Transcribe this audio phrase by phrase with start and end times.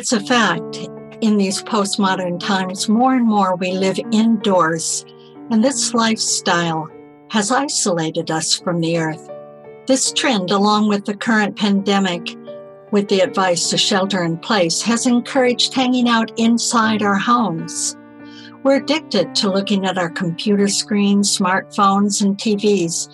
[0.00, 0.78] It's a fact
[1.20, 5.04] in these postmodern times, more and more we live indoors,
[5.50, 6.88] and this lifestyle
[7.28, 9.28] has isolated us from the earth.
[9.86, 12.34] This trend, along with the current pandemic,
[12.90, 17.94] with the advice to shelter in place, has encouraged hanging out inside our homes.
[18.62, 23.06] We're addicted to looking at our computer screens, smartphones, and TVs.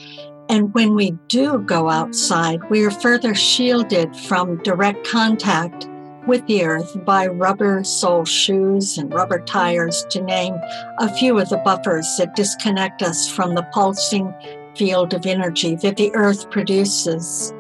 [0.49, 5.89] And when we do go outside, we are further shielded from direct contact
[6.27, 10.55] with the earth by rubber sole shoes and rubber tires, to name
[10.99, 14.35] a few of the buffers that disconnect us from the pulsing
[14.77, 17.53] field of energy that the earth produces.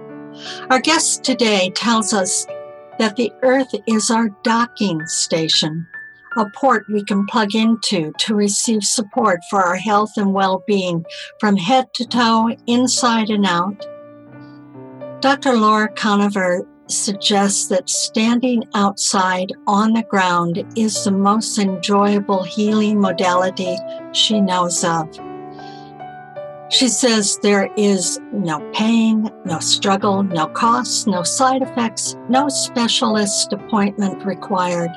[0.71, 2.47] Our guest today tells us
[2.99, 5.87] that the earth is our docking station,
[6.37, 11.05] a port we can plug into to receive support for our health and well being
[11.41, 13.87] from head to toe, inside and out.
[15.21, 15.55] Dr.
[15.55, 23.77] Laura Koniver suggests that standing outside on the ground is the most enjoyable healing modality
[24.13, 25.09] she knows of.
[26.69, 33.53] She says there is no pain, no struggle, no costs, no side effects, no specialist
[33.53, 34.91] appointment required.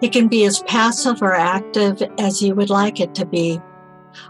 [0.00, 3.60] It can be as passive or active as you would like it to be.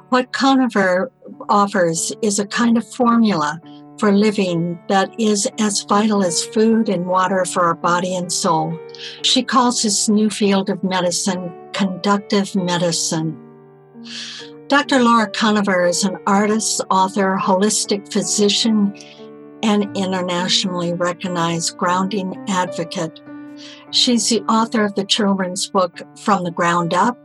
[0.08, 1.10] What Koniver
[1.48, 3.60] offers is a kind of formula
[4.02, 8.76] for living that is as vital as food and water for our body and soul.
[9.22, 13.38] She calls this new field of medicine conductive medicine.
[14.66, 15.04] Dr.
[15.04, 18.92] Laura Koniver is an artist, author, holistic physician,
[19.62, 23.20] and internationally recognized grounding advocate.
[23.92, 27.16] She's the author of the children's book From the Ground Up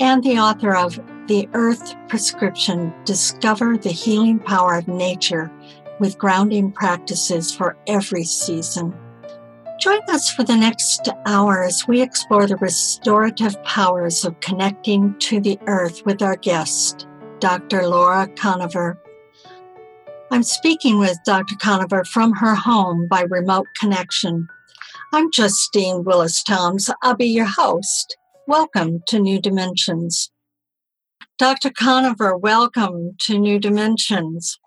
[0.00, 0.98] and the author of
[1.28, 5.52] The Earth Prescription Discover the Healing Power of Nature
[6.00, 8.94] with grounding practices for every season.
[9.80, 15.40] Join us for the next hour as we explore the restorative powers of connecting to
[15.40, 17.06] the earth with our guest,
[17.38, 17.86] Dr.
[17.86, 18.98] Laura Koniver.
[20.30, 21.54] I'm speaking with Dr.
[21.54, 24.48] Koniver from her home by remote connection.
[25.12, 26.90] I'm Justine Willis Toms.
[27.02, 28.16] I'll be your host.
[28.46, 30.30] Welcome to New Dimensions.
[31.38, 31.70] Dr.
[31.70, 34.57] Koniver, welcome to New Dimensions.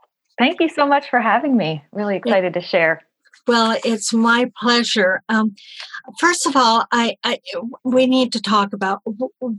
[0.41, 1.83] Thank you so much for having me.
[1.91, 3.03] Really excited to share.
[3.47, 5.21] Well, it's my pleasure.
[5.29, 5.55] Um,
[6.19, 7.37] first of all, I, I,
[7.83, 9.03] we need to talk about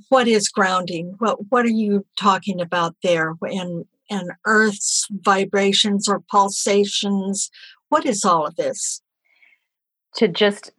[0.09, 1.15] what is grounding.
[1.21, 3.35] What what are you talking about there?
[3.43, 7.49] And and Earth's vibrations or pulsations.
[7.89, 9.03] What is all of this?
[10.17, 10.73] To just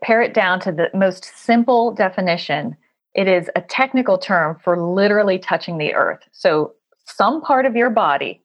[0.00, 2.76] pare it down to the most simple definition,
[3.14, 6.20] it is a technical term for literally touching the earth.
[6.30, 6.74] So
[7.04, 8.44] some part of your body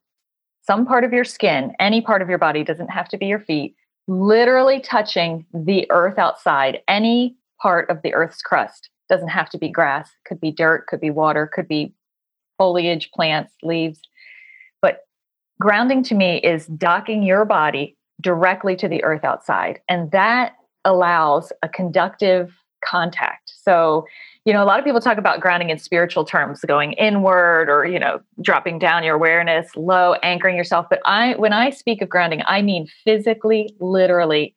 [0.65, 3.39] some part of your skin, any part of your body, doesn't have to be your
[3.39, 3.75] feet,
[4.07, 8.89] literally touching the earth outside, any part of the earth's crust.
[9.09, 11.93] Doesn't have to be grass, could be dirt, could be water, could be
[12.57, 13.99] foliage, plants, leaves.
[14.81, 15.01] But
[15.59, 19.79] grounding to me is docking your body directly to the earth outside.
[19.87, 20.53] And that
[20.83, 23.53] allows a conductive contact.
[23.63, 24.05] So
[24.45, 27.85] you know a lot of people talk about grounding in spiritual terms going inward or
[27.85, 30.85] you know dropping down your awareness low anchoring yourself.
[30.89, 34.55] But i when i speak of grounding i mean physically literally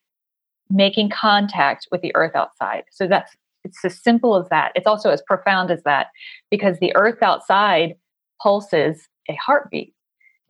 [0.70, 2.84] making contact with the earth outside.
[2.90, 4.72] So that's it's as simple as that.
[4.74, 6.08] It's also as profound as that
[6.50, 7.94] because the earth outside
[8.40, 9.94] pulses a heartbeat.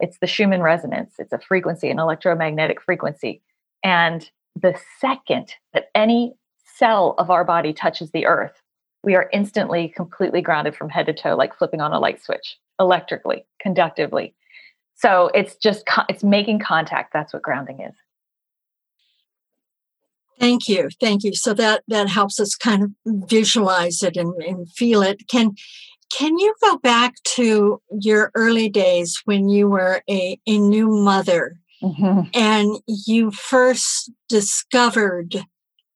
[0.00, 1.14] It's the schumann resonance.
[1.18, 3.42] It's a frequency an electromagnetic frequency.
[3.82, 6.34] And the second that any
[6.78, 8.62] cell of our body touches the earth
[9.04, 12.58] we are instantly completely grounded from head to toe, like flipping on a light switch,
[12.80, 14.34] electrically, conductively.
[14.94, 17.12] So it's just it's making contact.
[17.12, 17.94] That's what grounding is.
[20.40, 21.34] Thank you, thank you.
[21.34, 22.90] So that that helps us kind of
[23.28, 25.28] visualize it and, and feel it.
[25.28, 25.54] Can
[26.12, 31.58] can you go back to your early days when you were a, a new mother
[31.82, 32.28] mm-hmm.
[32.32, 35.44] and you first discovered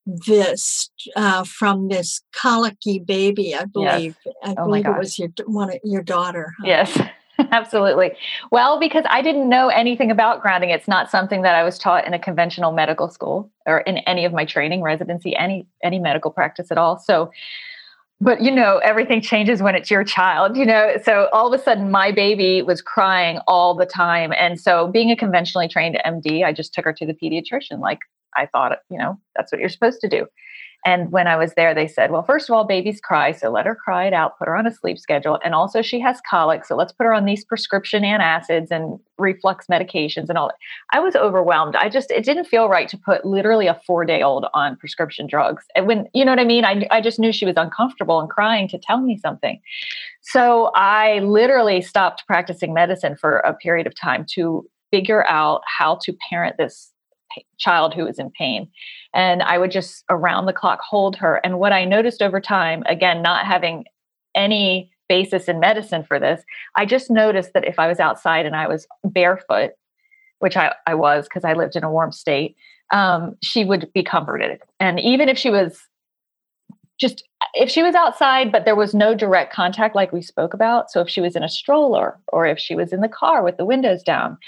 [0.07, 4.17] this uh, from this colicky baby, I believe.
[4.25, 4.35] Yes.
[4.43, 6.53] I oh believe it was your one your daughter.
[6.61, 6.67] Huh?
[6.67, 7.01] Yes.
[7.51, 8.13] Absolutely.
[8.51, 10.71] Well, because I didn't know anything about grounding.
[10.71, 14.25] It's not something that I was taught in a conventional medical school or in any
[14.25, 16.99] of my training, residency, any any medical practice at all.
[16.99, 17.31] So
[18.23, 21.63] but you know everything changes when it's your child you know so all of a
[21.63, 26.45] sudden my baby was crying all the time and so being a conventionally trained md
[26.45, 27.99] i just took her to the pediatrician like
[28.37, 30.27] i thought you know that's what you're supposed to do
[30.85, 33.67] and when I was there, they said, well, first of all, babies cry, so let
[33.67, 35.39] her cry it out, put her on a sleep schedule.
[35.45, 39.67] And also, she has colic, so let's put her on these prescription antacids and reflux
[39.69, 40.57] medications and all that.
[40.93, 41.77] I was overwhelmed.
[41.77, 45.29] I just, it didn't feel right to put literally a four day old on prescription
[45.29, 45.65] drugs.
[45.77, 46.65] And when, you know what I mean?
[46.65, 49.61] I, I just knew she was uncomfortable and crying to tell me something.
[50.23, 55.99] So I literally stopped practicing medicine for a period of time to figure out how
[56.03, 56.92] to parent this
[57.59, 58.69] child who was in pain.
[59.15, 61.41] And I would just around the clock hold her.
[61.45, 63.85] And what I noticed over time, again, not having
[64.35, 66.43] any basis in medicine for this,
[66.75, 69.73] I just noticed that if I was outside and I was barefoot,
[70.39, 72.57] which I, I was because I lived in a warm state,
[72.93, 74.61] um, she would be comforted.
[74.81, 75.81] And even if she was
[76.99, 77.25] just
[77.55, 81.01] if she was outside but there was no direct contact like we spoke about so
[81.01, 83.65] if she was in a stroller or if she was in the car with the
[83.65, 84.39] windows down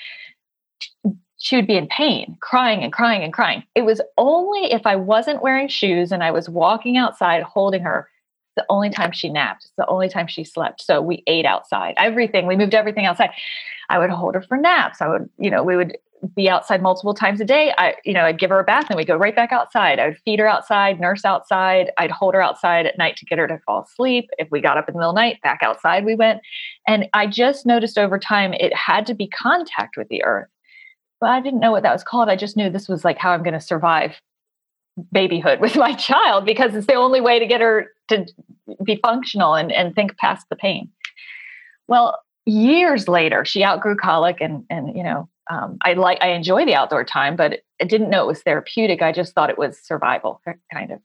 [1.45, 3.63] she would be in pain, crying and crying and crying.
[3.75, 8.09] It was only if I wasn't wearing shoes and I was walking outside holding her,
[8.57, 9.69] the only time she napped.
[9.77, 10.81] The only time she slept.
[10.81, 11.97] So we ate outside.
[11.99, 13.29] Everything, we moved everything outside.
[13.91, 15.03] I would hold her for naps.
[15.03, 15.99] I would, you know, we would
[16.35, 17.75] be outside multiple times a day.
[17.77, 19.99] I, you know, I'd give her a bath and we'd go right back outside.
[19.99, 21.91] I would feed her outside, nurse outside.
[21.99, 24.31] I'd hold her outside at night to get her to fall asleep.
[24.39, 26.41] If we got up in the middle of the night, back outside we went.
[26.89, 30.49] And I just noticed over time it had to be contact with the earth
[31.25, 32.29] but I didn't know what that was called.
[32.29, 34.21] I just knew this was like how I'm going to survive
[35.11, 38.27] babyhood with my child because it's the only way to get her to
[38.85, 40.91] be functional and, and think past the pain.
[41.89, 46.67] Well, years later, she outgrew colic and, and, you know, um, I like, I enjoy
[46.67, 49.01] the outdoor time, but I didn't know it was therapeutic.
[49.01, 50.43] I just thought it was survival
[50.75, 50.99] kind of.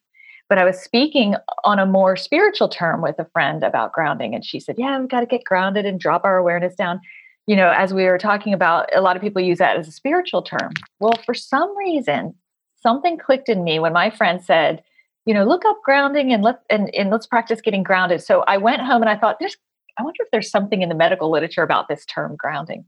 [0.49, 4.35] But I was speaking on a more spiritual term with a friend about grounding.
[4.35, 6.99] And she said, yeah, we've got to get grounded and drop our awareness down
[7.49, 9.91] you know, as we were talking about, a lot of people use that as a
[9.91, 10.71] spiritual term.
[10.99, 12.35] Well, for some reason,
[12.75, 14.83] something clicked in me when my friend said,
[15.25, 18.21] you know, look up grounding and let and, and let's practice getting grounded.
[18.21, 19.57] So I went home and I thought, there's
[19.97, 22.85] I wonder if there's something in the medical literature about this term grounding.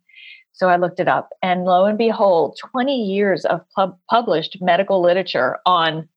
[0.53, 5.01] So I looked it up, and lo and behold, 20 years of pub- published medical
[5.01, 6.07] literature on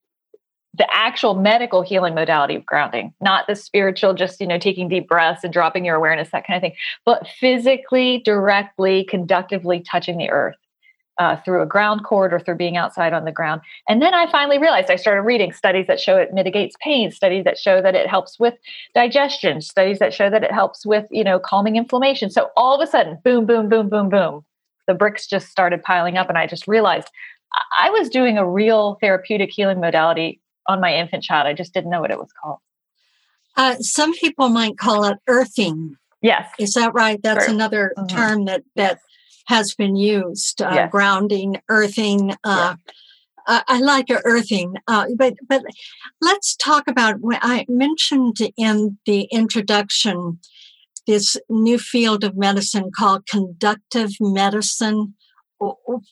[0.77, 5.09] the actual medical healing modality of grounding, not the spiritual, just, you know, taking deep
[5.09, 10.31] breaths and dropping your awareness, that kind of thing, but physically, directly, conductively touching the
[10.31, 10.57] earth.
[11.21, 13.61] Uh, through a ground cord or through being outside on the ground.
[13.89, 17.45] And then I finally realized I started reading studies that show it mitigates pain, studies
[17.45, 18.55] that show that it helps with
[18.97, 22.31] digestion, studies that show that it helps with, you know, calming inflammation.
[22.31, 24.45] So all of a sudden, boom, boom, boom, boom, boom,
[24.89, 26.29] the bricks just started piling up.
[26.29, 27.07] And I just realized
[27.79, 31.47] I was doing a real therapeutic healing modality on my infant child.
[31.47, 32.59] I just didn't know what it was called.
[33.57, 35.97] Uh, some people might call it earthing.
[36.23, 36.49] Yes.
[36.59, 37.21] Is that right?
[37.23, 38.07] That's another mm-hmm.
[38.07, 38.99] term that, that
[39.47, 40.63] has been used.
[40.63, 40.91] Uh, yes.
[40.91, 42.33] Grounding, earthing.
[42.43, 42.77] Uh,
[43.47, 43.63] yeah.
[43.69, 45.63] I like earthing, uh, but but
[46.23, 47.21] let's talk about.
[47.21, 50.39] What I mentioned in the introduction
[51.07, 55.15] this new field of medicine called conductive medicine.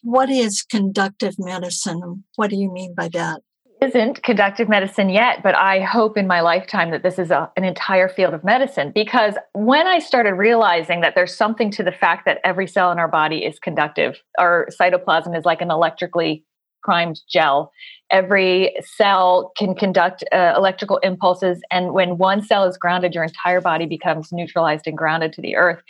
[0.02, 2.24] What is conductive medicine?
[2.36, 3.42] What do you mean by that?
[3.82, 7.64] Isn't conductive medicine yet, but I hope in my lifetime that this is a, an
[7.64, 8.92] entire field of medicine.
[8.94, 12.98] Because when I started realizing that there's something to the fact that every cell in
[12.98, 16.44] our body is conductive, our cytoplasm is like an electrically
[16.84, 17.72] primed gel.
[18.10, 23.60] Every cell can conduct uh, electrical impulses, and when one cell is grounded, your entire
[23.60, 25.82] body becomes neutralized and grounded to the earth.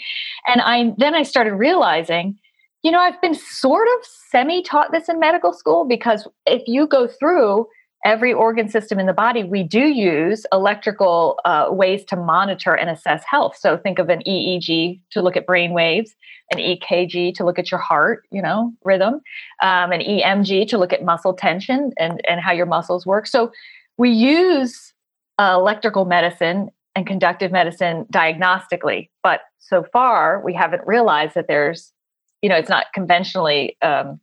[0.47, 2.39] And I then I started realizing
[2.83, 6.87] you know, I've been sort of semi taught this in medical school because if you
[6.89, 7.69] go through
[8.05, 12.91] every organ system in the body, we do use electrical uh, ways to monitor and
[12.91, 13.57] assess health.
[13.57, 16.15] So think of an EEG to look at brain waves,
[16.51, 19.15] an EKG to look at your heart, you know, rhythm,
[19.63, 23.27] um, an EMG to look at muscle tension and, and how your muscles work.
[23.27, 23.53] So
[23.97, 24.93] we use
[25.39, 31.93] uh, electrical medicine and conductive medicine diagnostically, but so far we haven't realized that there's
[32.43, 34.21] you know, it's not conventionally um,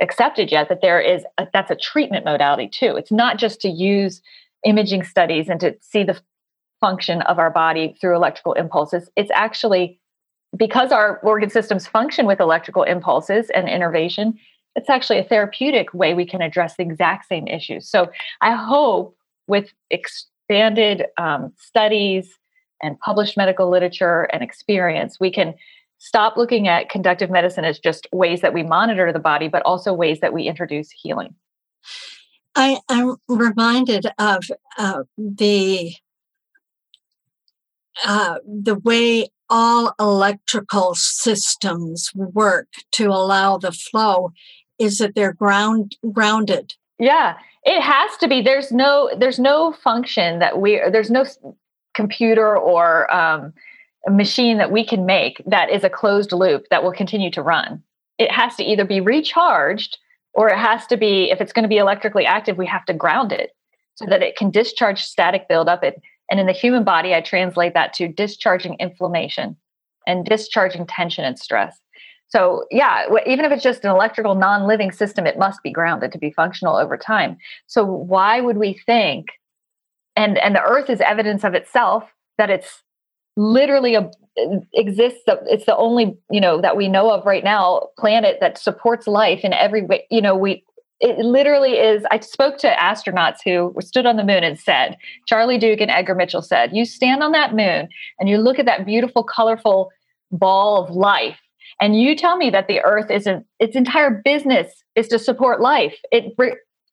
[0.00, 2.96] accepted yet that there is a, that's a treatment modality too.
[2.96, 4.20] It's not just to use
[4.64, 6.20] imaging studies and to see the
[6.80, 9.08] function of our body through electrical impulses.
[9.16, 10.00] It's actually
[10.56, 14.38] because our organ systems function with electrical impulses and innervation,
[14.76, 17.88] it's actually a therapeutic way we can address the exact same issues.
[17.88, 18.10] So
[18.40, 22.38] I hope with expanded um, studies
[22.82, 25.54] and published medical literature and experience, we can
[25.98, 29.92] stop looking at conductive medicine as just ways that we monitor the body, but also
[29.92, 31.34] ways that we introduce healing.
[32.54, 34.44] I, am reminded of
[34.78, 35.94] uh, the
[38.04, 44.32] uh, the way all electrical systems work to allow the flow
[44.78, 46.74] is that they're ground grounded.
[46.98, 48.42] Yeah, it has to be.
[48.42, 51.24] There's no there's no function that we there's no
[51.94, 53.52] computer or um,
[54.10, 57.82] machine that we can make that is a closed loop that will continue to run.
[58.18, 59.98] It has to either be recharged
[60.34, 62.94] or it has to be if it's going to be electrically active we have to
[62.94, 63.50] ground it
[63.94, 67.74] so that it can discharge static buildup it and in the human body, I translate
[67.74, 69.56] that to discharging inflammation
[70.06, 71.78] and discharging tension and stress.
[72.28, 76.12] So, yeah, even if it's just an electrical non living system, it must be grounded
[76.12, 77.36] to be functional over time.
[77.66, 79.26] So, why would we think,
[80.16, 82.82] and, and the earth is evidence of itself that it's
[83.36, 84.10] literally a
[84.72, 89.06] exists it's the only you know that we know of right now planet that supports
[89.06, 90.64] life in every way you know we
[91.00, 92.04] it literally is.
[92.10, 96.14] I spoke to astronauts who stood on the moon and said, Charlie Duke and Edgar
[96.14, 97.88] Mitchell said, you stand on that moon
[98.18, 99.90] and you look at that beautiful, colorful
[100.30, 101.38] ball of life,
[101.80, 105.96] and you tell me that the Earth isn't, its entire business is to support life.
[106.10, 106.34] It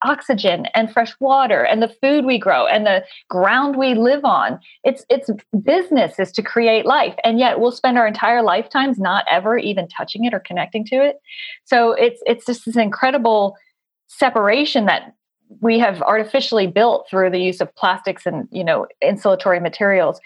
[0.03, 4.60] oxygen and fresh water and the food we grow and the ground we live on.
[4.84, 5.29] Its its
[5.63, 9.88] business is to create life, and yet we'll spend our entire lifetimes not ever even
[9.88, 11.17] touching it or connecting to it.
[11.65, 13.55] So it's it's just this incredible
[14.08, 15.13] separation that
[15.60, 20.20] we have artificially built through the use of plastics and you know insulatory materials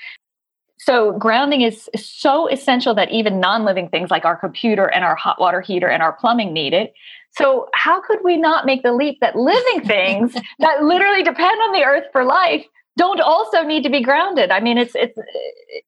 [0.77, 5.39] so grounding is so essential that even non-living things like our computer and our hot
[5.39, 6.93] water heater and our plumbing need it.
[7.31, 11.71] So how could we not make the leap that living things that literally depend on
[11.71, 12.65] the earth for life
[12.97, 14.51] don't also need to be grounded?
[14.51, 15.17] I mean it's it's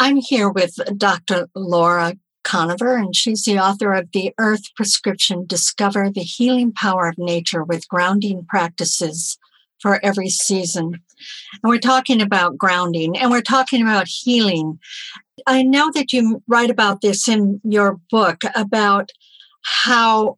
[0.04, 1.48] I'm here with Dr.
[1.56, 7.18] Laura Koniver, and she's the author of The Earth Prescription Discover the Healing Power of
[7.18, 9.38] Nature with Grounding Practices
[9.82, 10.88] for Every Season.
[10.88, 14.78] And we're talking about grounding and we're talking about healing.
[15.48, 19.10] I know that you write about this in your book about
[19.62, 20.36] how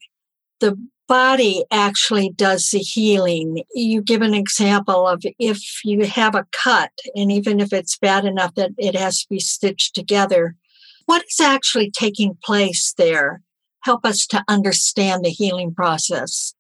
[0.59, 3.63] the body actually does the healing.
[3.73, 8.25] You give an example of if you have a cut, and even if it's bad
[8.25, 10.55] enough that it has to be stitched together,
[11.05, 13.41] what is actually taking place there?
[13.83, 16.54] Help us to understand the healing process.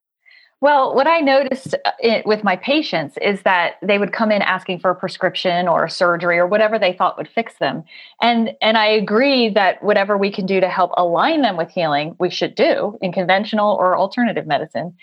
[0.61, 4.79] Well, what I noticed uh, with my patients is that they would come in asking
[4.79, 7.83] for a prescription or a surgery or whatever they thought would fix them.
[8.21, 12.15] And and I agree that whatever we can do to help align them with healing,
[12.19, 14.95] we should do in conventional or alternative medicine.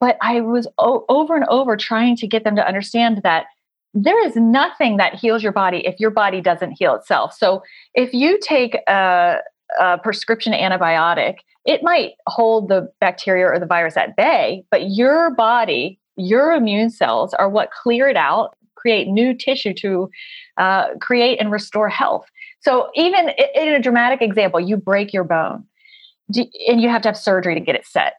[0.00, 3.46] But I was o- over and over trying to get them to understand that
[3.94, 7.34] there is nothing that heals your body if your body doesn't heal itself.
[7.34, 7.62] So
[7.94, 9.38] if you take a,
[9.78, 15.30] a prescription antibiotic it might hold the bacteria or the virus at bay, but your
[15.30, 20.10] body, your immune cells are what clear it out, create new tissue to
[20.56, 22.26] uh, create and restore health.
[22.60, 25.64] So, even in a dramatic example, you break your bone
[26.34, 28.14] and you have to have surgery to get it set.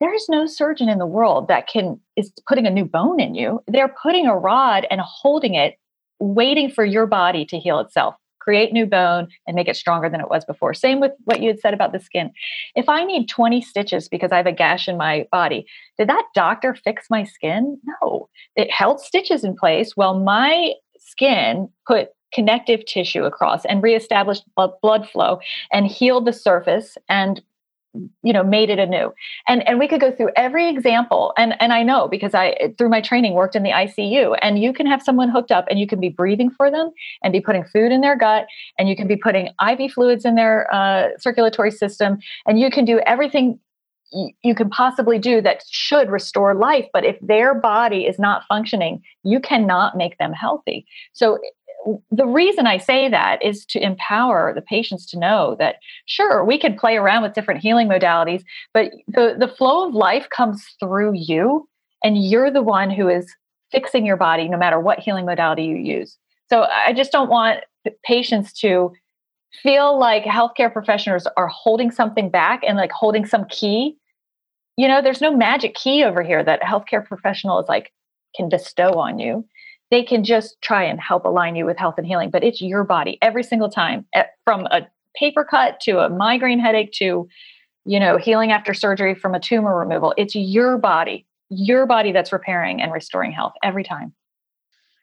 [0.00, 3.34] There is no surgeon in the world that can is putting a new bone in
[3.34, 3.62] you.
[3.66, 5.76] They're putting a rod and holding it,
[6.18, 10.20] waiting for your body to heal itself create new bone and make it stronger than
[10.20, 10.74] it was before.
[10.74, 12.30] Same with what you had said about the skin.
[12.76, 16.26] If I need 20 stitches because I have a gash in my body, did that
[16.34, 17.80] doctor fix my skin?
[18.02, 18.28] No.
[18.54, 25.08] It held stitches in place while my skin put connective tissue across and reestablished blood
[25.08, 25.38] flow
[25.72, 27.40] and healed the surface and
[28.22, 29.12] you know made it anew.
[29.48, 31.32] And and we could go through every example.
[31.36, 34.72] And and i know because i through my training worked in the icu and you
[34.72, 36.90] can have someone hooked up and you can be breathing for them
[37.22, 38.46] and be putting food in their gut
[38.78, 42.84] and you can be putting iv fluids in their uh, circulatory system and you can
[42.84, 43.58] do everything
[44.42, 46.86] you can possibly do that should restore life.
[46.92, 50.86] But if their body is not functioning you cannot make them healthy.
[51.12, 51.38] So
[52.10, 56.58] the reason I say that is to empower the patients to know that sure we
[56.58, 58.42] can play around with different healing modalities,
[58.72, 61.68] but the the flow of life comes through you,
[62.02, 63.32] and you're the one who is
[63.70, 66.16] fixing your body no matter what healing modality you use.
[66.48, 67.60] So I just don't want
[68.04, 68.92] patients to
[69.62, 73.96] feel like healthcare professionals are holding something back and like holding some key.
[74.76, 77.92] You know, there's no magic key over here that a healthcare professional is like
[78.34, 79.44] can bestow on you
[79.94, 82.82] they can just try and help align you with health and healing but it's your
[82.82, 83.16] body.
[83.22, 84.06] Every single time
[84.44, 87.28] from a paper cut to a migraine headache to
[87.84, 92.32] you know healing after surgery from a tumor removal it's your body your body that's
[92.32, 94.12] repairing and restoring health every time.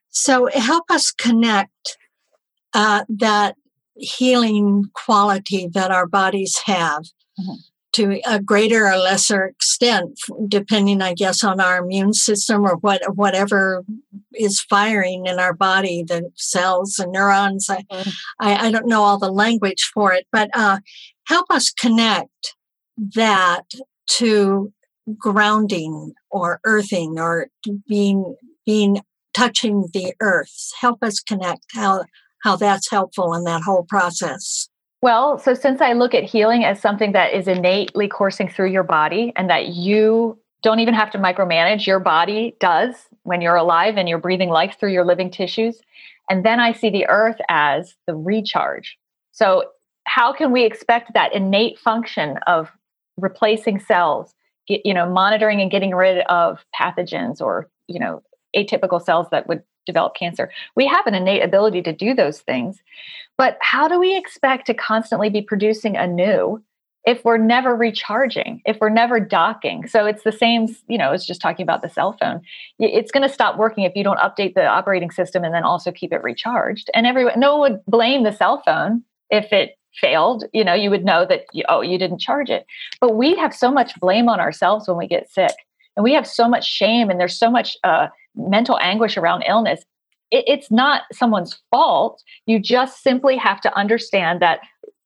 [0.10, 1.98] So help us connect
[2.74, 3.56] uh, that
[3.96, 7.04] healing quality that our bodies have
[7.40, 12.78] mm-hmm to a greater or lesser extent, depending, I guess, on our immune system or
[12.78, 13.84] what whatever
[14.34, 17.70] is firing in our body, the cells and neurons.
[17.70, 18.10] I, mm-hmm.
[18.40, 20.80] I, I, don't know all the language for it, but uh,
[21.28, 22.56] help us connect
[23.16, 23.64] that
[24.08, 24.72] to
[25.18, 27.48] grounding or earthing or
[27.88, 29.02] being being
[29.34, 30.72] touching the earth.
[30.80, 32.06] Help us connect how
[32.44, 34.68] how that's helpful in that whole process.
[35.02, 38.84] Well, so since I look at healing as something that is innately coursing through your
[38.84, 43.98] body and that you don't even have to micromanage, your body does when you're alive
[43.98, 45.82] and you're breathing life through your living tissues.
[46.30, 48.98] And then I see the earth as the recharge.
[49.32, 49.66] So,
[50.06, 52.70] how can we expect that innate function of
[53.18, 54.34] replacing cells,
[54.68, 58.22] you know, monitoring and getting rid of pathogens or, you know,
[58.56, 60.52] atypical cells that would develop cancer.
[60.76, 62.82] We have an innate ability to do those things.
[63.42, 66.62] But how do we expect to constantly be producing anew
[67.08, 69.88] if we're never recharging, if we're never docking?
[69.88, 72.42] So it's the same, you know, it's just talking about the cell phone.
[72.78, 75.92] It's going to stop working if you don't update the operating system and then also
[75.92, 76.92] keep it recharged.
[76.94, 80.90] And everyone, no one would blame the cell phone if it failed you know you
[80.90, 82.66] would know that oh you didn't charge it
[83.02, 85.52] but we have so much blame on ourselves when we get sick
[85.98, 89.84] and we have so much shame and there's so much uh, mental anguish around illness,
[90.32, 92.24] it, it's not someone's fault.
[92.46, 94.62] You just simply have to understand that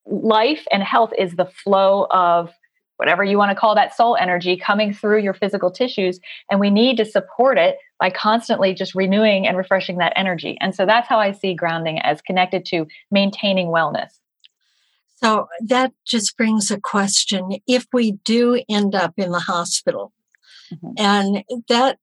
[0.05, 2.51] life and health is the flow of
[2.97, 6.19] whatever you want to call that soul energy coming through your physical tissues.
[6.49, 10.57] And we need to support it by constantly just renewing and refreshing that energy.
[10.61, 14.11] And so that's how I see grounding as connected to maintaining wellness.
[15.17, 17.57] So that just brings a question.
[17.67, 20.13] If we do end up in the hospital,
[20.73, 20.91] mm-hmm.
[20.97, 21.99] and that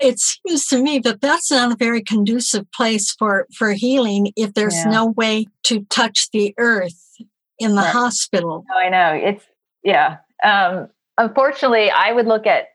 [0.00, 4.54] it seems to me that that's not a very conducive place for for healing if
[4.54, 4.90] there's yeah.
[4.90, 7.16] no way to touch the earth
[7.58, 7.92] in the right.
[7.92, 8.64] hospital.
[8.72, 9.12] Oh, I know.
[9.12, 9.44] It's
[9.82, 10.18] yeah.
[10.44, 12.68] Um, unfortunately, I would look at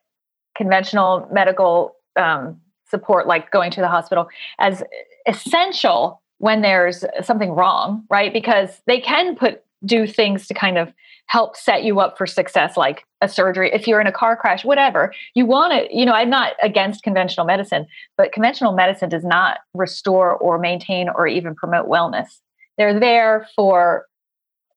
[0.56, 2.60] conventional medical um,
[2.90, 4.28] support, like going to the hospital,
[4.60, 4.84] as
[5.26, 8.34] essential when there's something wrong, right?
[8.34, 10.94] Because they can put do things to kind of
[11.34, 14.64] help set you up for success like a surgery if you're in a car crash
[14.64, 15.12] whatever.
[15.34, 19.58] You want to you know i'm not against conventional medicine but conventional medicine does not
[19.74, 22.28] restore or maintain or even promote wellness.
[22.78, 24.06] They're there for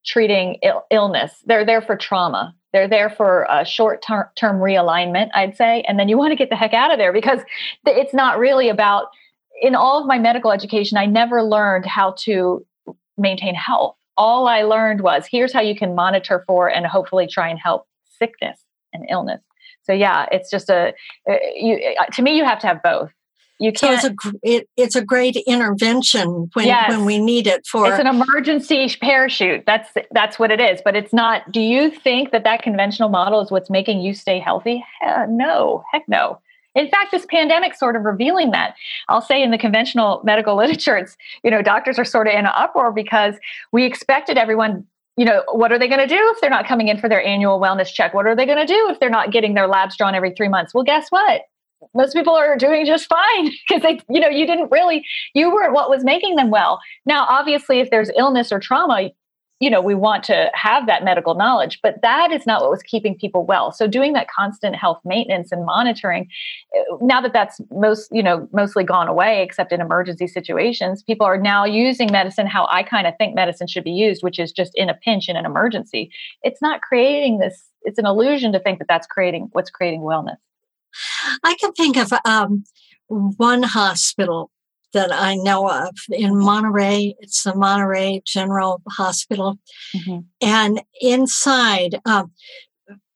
[0.07, 1.33] treating Ill- illness.
[1.45, 2.55] They're there for trauma.
[2.73, 6.49] They're there for a short term realignment i'd say and then you want to get
[6.49, 7.41] the heck out of there because
[7.85, 9.09] it's not really about
[9.61, 12.65] in all of my medical education i never learned how to
[13.19, 17.49] maintain health all I learned was here's how you can monitor for and hopefully try
[17.49, 17.87] and help
[18.19, 18.59] sickness
[18.93, 19.41] and illness.
[19.83, 20.93] So yeah, it's just a
[21.31, 23.11] uh, you uh, to me you have to have both.
[23.59, 24.01] You can't.
[24.01, 27.89] So it's a it, it's a great intervention when yes, when we need it for.
[27.89, 29.65] It's an emergency parachute.
[29.67, 30.81] That's that's what it is.
[30.85, 31.51] But it's not.
[31.53, 34.85] Do you think that that conventional model is what's making you stay healthy?
[35.05, 36.39] Uh, no, heck no.
[36.77, 38.77] In fact, this pandemic sort of revealing that.
[39.09, 42.41] I'll say in the conventional medical literature, it's, you know, doctors are sort of in
[42.41, 43.35] an uproar because
[43.73, 44.87] we expected everyone
[45.19, 47.23] you know, what are they going to do if they're not coming in for their
[47.23, 48.13] annual wellness check?
[48.13, 50.49] What are they going to do if they're not getting their labs drawn every three
[50.49, 50.75] months?
[50.75, 51.41] Well, guess what?
[51.95, 55.73] Most people are doing just fine because they, you know, you didn't really, you weren't
[55.73, 56.81] what was making them well.
[57.07, 59.09] Now, obviously, if there's illness or trauma,
[59.61, 62.83] you know we want to have that medical knowledge but that is not what was
[62.83, 63.73] keeping people well.
[63.73, 66.29] So doing that constant health maintenance and monitoring
[66.75, 71.27] eh, now that that's most you know mostly gone away except in emergency situations people
[71.27, 74.53] are now using medicine how i kind of think medicine should be used which is
[74.53, 76.11] just in a pinch in an emergency.
[76.43, 80.37] It's not creating this it's an illusion to think that that's creating what's creating wellness.
[81.45, 82.65] I can think of um,
[83.09, 84.51] one hospital
[84.93, 87.15] that I know of in Monterey.
[87.21, 89.59] It's the Monterey General Hospital,
[89.95, 90.21] mm-hmm.
[90.41, 92.33] and inside, um,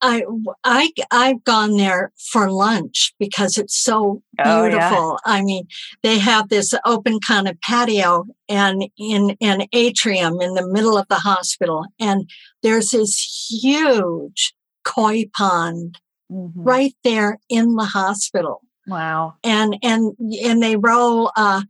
[0.03, 0.25] I
[0.65, 5.19] I I've gone there for lunch because it's so oh, beautiful.
[5.27, 5.33] Yeah.
[5.33, 5.67] I mean,
[6.03, 11.07] they have this open kind of patio and in an atrium in the middle of
[11.09, 12.31] the hospital, and
[12.63, 14.55] there's this huge
[14.85, 15.99] koi pond
[16.31, 16.63] mm-hmm.
[16.63, 18.63] right there in the hospital.
[18.91, 19.35] Wow.
[19.45, 21.63] And and and they roll uh,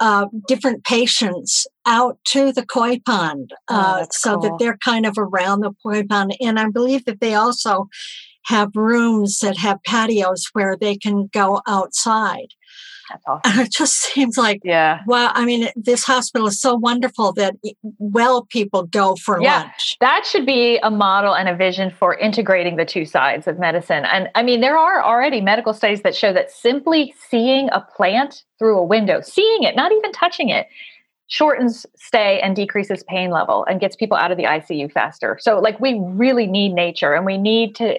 [0.00, 4.40] uh, different patients out to the koi pond oh, uh, so cool.
[4.42, 6.36] that they're kind of around the koi pond.
[6.40, 7.88] And I believe that they also
[8.46, 12.48] have rooms that have patios where they can go outside.
[13.44, 15.00] And it just seems like, yeah.
[15.06, 17.56] Well, I mean, this hospital is so wonderful that
[17.98, 19.96] well people go for yeah, lunch.
[20.00, 24.04] That should be a model and a vision for integrating the two sides of medicine.
[24.04, 28.44] And I mean, there are already medical studies that show that simply seeing a plant
[28.58, 30.68] through a window, seeing it, not even touching it,
[31.26, 35.38] shortens stay and decreases pain level and gets people out of the ICU faster.
[35.40, 37.98] So like we really need nature and we need to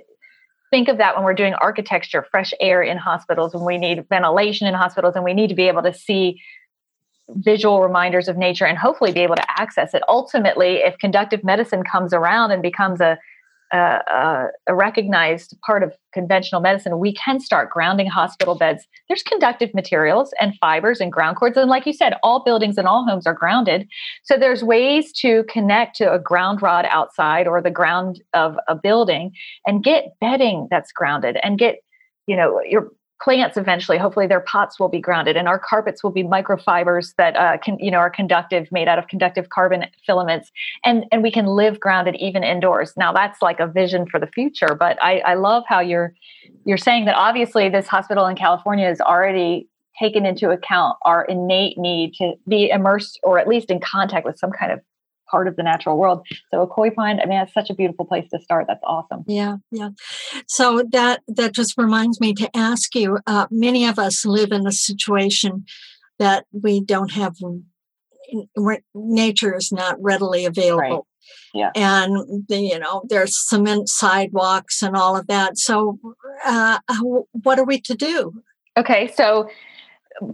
[0.75, 4.67] think of that when we're doing architecture, fresh air in hospitals, when we need ventilation
[4.67, 6.41] in hospitals, and we need to be able to see
[7.29, 10.03] visual reminders of nature and hopefully be able to access it.
[10.09, 13.17] Ultimately, if conductive medicine comes around and becomes a
[13.75, 18.85] a, a, recognized part of conventional medicine, we can start grounding hospital beds.
[19.07, 21.57] There's conductive materials and fibers and ground cords.
[21.57, 23.87] And like you said, all buildings and all homes are grounded.
[24.23, 28.75] So there's ways to connect to a ground rod outside or the ground of a
[28.75, 29.31] building
[29.65, 31.77] and get bedding that's grounded and get,
[32.27, 36.11] you know, your plants eventually hopefully their pots will be grounded and our carpets will
[36.11, 40.51] be microfibers that uh, can you know are conductive made out of conductive carbon filaments
[40.83, 42.93] and and we can live grounded even indoors.
[42.97, 46.13] Now that's like a vision for the future but i i love how you're
[46.65, 51.77] you're saying that obviously this hospital in california is already taken into account our innate
[51.77, 54.79] need to be immersed or at least in contact with some kind of
[55.35, 56.25] part of the natural world.
[56.49, 58.67] So a koi pond, I mean, that's such a beautiful place to start.
[58.69, 59.25] That's awesome.
[59.27, 59.89] Yeah, yeah.
[60.47, 63.19] So that that just reminds me to ask you.
[63.27, 65.65] Uh, many of us live in a situation
[66.19, 67.35] that we don't have.
[68.93, 70.79] Nature is not readily available.
[70.79, 70.99] Right.
[71.53, 71.71] Yeah.
[71.75, 75.57] And the, you know, there's cement sidewalks and all of that.
[75.57, 75.99] So,
[76.45, 76.79] uh,
[77.31, 78.41] what are we to do?
[78.77, 79.49] Okay, so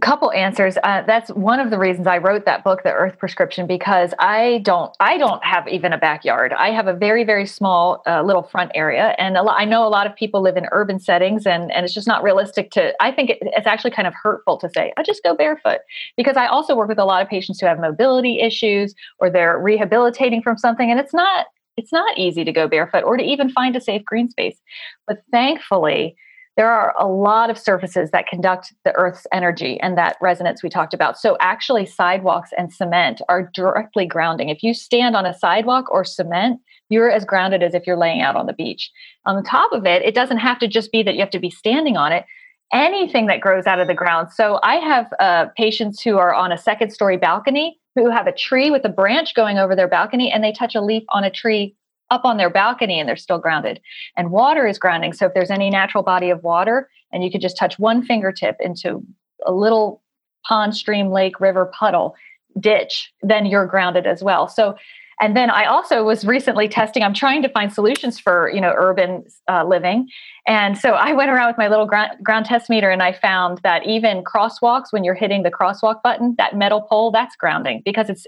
[0.00, 0.78] couple answers.
[0.82, 4.60] Uh, that's one of the reasons i wrote that book the earth prescription because i
[4.62, 6.52] don't i don't have even a backyard.
[6.52, 9.90] I have a very very small uh, little front area and lot, i know a
[9.90, 13.10] lot of people live in urban settings and, and it's just not realistic to i
[13.10, 15.80] think it, it's actually kind of hurtful to say i just go barefoot.
[16.16, 19.58] Because i also work with a lot of patients who have mobility issues or they're
[19.58, 23.50] rehabilitating from something and it's not it's not easy to go barefoot or to even
[23.50, 24.58] find a safe green space.
[25.06, 26.14] But thankfully
[26.56, 30.68] there are a lot of surfaces that conduct the Earth's energy and that resonance we
[30.68, 31.18] talked about.
[31.18, 34.50] So, actually, sidewalks and cement are directly grounding.
[34.50, 36.60] If you stand on a sidewalk or cement,
[36.90, 38.90] you're as grounded as if you're laying out on the beach.
[39.24, 41.50] On top of it, it doesn't have to just be that you have to be
[41.50, 42.26] standing on it.
[42.72, 44.28] Anything that grows out of the ground.
[44.32, 48.32] So, I have uh, patients who are on a second story balcony who have a
[48.32, 51.30] tree with a branch going over their balcony and they touch a leaf on a
[51.30, 51.76] tree
[52.12, 53.80] up on their balcony and they're still grounded.
[54.16, 55.14] And water is grounding.
[55.14, 58.56] So if there's any natural body of water and you could just touch one fingertip
[58.60, 59.02] into
[59.46, 60.02] a little
[60.46, 62.14] pond, stream, lake, river, puddle,
[62.60, 64.46] ditch, then you're grounded as well.
[64.46, 64.76] So
[65.20, 67.04] and then I also was recently testing.
[67.04, 70.08] I'm trying to find solutions for you know urban uh, living,
[70.48, 73.60] and so I went around with my little ground, ground test meter, and I found
[73.62, 78.10] that even crosswalks, when you're hitting the crosswalk button, that metal pole, that's grounding because
[78.10, 78.26] it's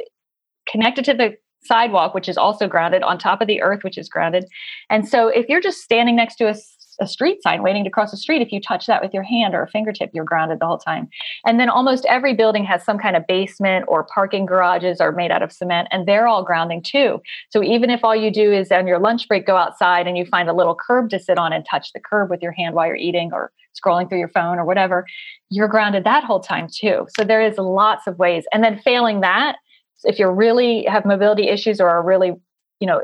[0.69, 4.09] connected to the sidewalk, which is also grounded, on top of the earth, which is
[4.09, 4.45] grounded.
[4.91, 6.55] And so if you're just standing next to a,
[7.01, 9.55] a street sign waiting to cross the street, if you touch that with your hand
[9.55, 11.09] or a fingertip, you're grounded the whole time.
[11.45, 15.31] And then almost every building has some kind of basement or parking garages are made
[15.31, 17.21] out of cement, and they're all grounding too.
[17.51, 20.25] So even if all you do is on your lunch break go outside and you
[20.27, 22.87] find a little curb to sit on and touch the curb with your hand while
[22.87, 25.05] you're eating or scrolling through your phone or whatever,
[25.51, 27.07] you're grounded that whole time too.
[27.17, 28.45] So there is lots of ways.
[28.53, 29.57] And then failing that,
[30.03, 32.35] if you're really have mobility issues or are really,
[32.81, 33.03] you know,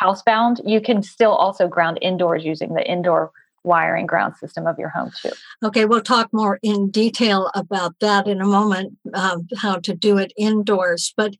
[0.00, 3.32] housebound, you can still also ground indoors using the indoor
[3.64, 5.30] wiring ground system of your home too.
[5.64, 10.18] Okay, we'll talk more in detail about that in a moment, uh, how to do
[10.18, 11.12] it indoors.
[11.16, 11.34] But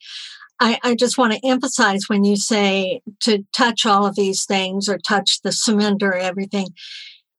[0.61, 4.89] I, I, just want to emphasize when you say to touch all of these things
[4.89, 6.69] or touch the cement or everything,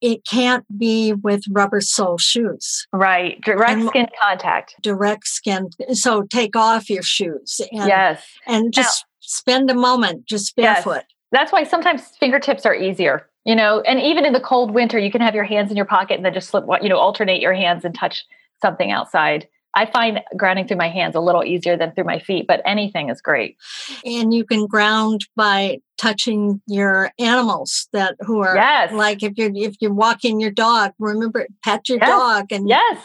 [0.05, 2.85] it can't be with rubber sole shoes.
[2.93, 3.41] Right.
[3.41, 4.75] Direct and skin contact.
[4.83, 5.69] Direct skin.
[5.93, 7.59] So take off your shoes.
[7.71, 8.23] And, yes.
[8.45, 10.97] And just now, spend a moment just barefoot.
[10.97, 11.05] Yes.
[11.31, 15.11] That's why sometimes fingertips are easier, you know, and even in the cold winter, you
[15.11, 17.55] can have your hands in your pocket and then just slip, you know, alternate your
[17.55, 18.23] hands and touch
[18.61, 19.47] something outside.
[19.75, 23.09] I find grounding through my hands a little easier than through my feet, but anything
[23.09, 23.57] is great.
[24.05, 28.91] And you can ground by touching your animals that who are yes.
[28.93, 32.09] like if you're if you're walking your dog, remember pet your yes.
[32.09, 33.03] dog and yes,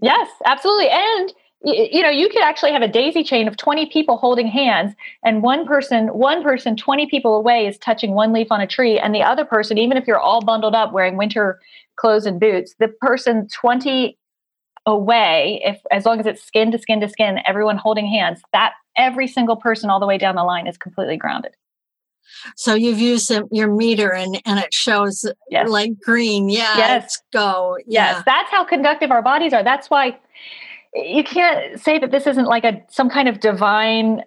[0.00, 0.88] yes, absolutely.
[0.88, 1.32] And
[1.64, 5.42] you know you could actually have a daisy chain of 20 people holding hands and
[5.42, 9.14] one person one person 20 people away is touching one leaf on a tree and
[9.14, 11.60] the other person even if you're all bundled up wearing winter
[11.96, 14.18] clothes and boots the person 20
[14.86, 18.72] away if as long as it's skin to skin to skin everyone holding hands that
[18.96, 21.52] every single person all the way down the line is completely grounded.
[22.56, 25.68] So you've used your meter and and it shows yes.
[25.68, 26.48] like green.
[26.48, 27.22] Yeah yes.
[27.32, 27.78] go.
[27.86, 28.14] Yeah.
[28.14, 29.62] yes that's how conductive our bodies are.
[29.62, 30.18] That's why
[30.94, 34.24] you can't say that this isn't like a some kind of divine uh,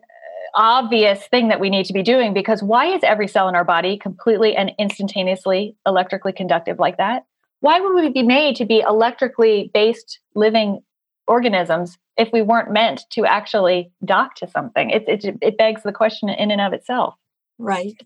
[0.55, 3.65] obvious thing that we need to be doing because why is every cell in our
[3.65, 7.25] body completely and instantaneously electrically conductive like that
[7.65, 10.83] why would we be made to be electrically based living
[11.25, 14.91] organisms if we weren't meant to actually dock to something?
[14.91, 17.15] It, it, it begs the question in and of itself.
[17.57, 17.99] Right.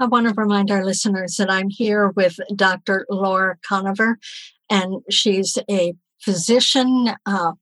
[0.00, 3.06] I want to remind our listeners that I'm here with Dr.
[3.08, 4.16] Laura Koniver,
[4.68, 7.52] and she's a physician, uh,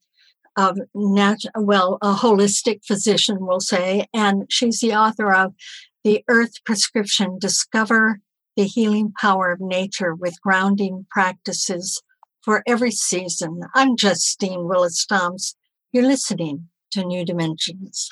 [0.56, 5.52] of nat- well, a holistic physician, we'll say, and she's the author of
[6.02, 8.20] The Earth Prescription Discover
[8.56, 12.02] the healing power of nature with grounding practices
[12.42, 13.60] for every season.
[13.74, 15.54] I'm Justine Willis Toms.
[15.92, 18.10] You're listening to New Dimensions.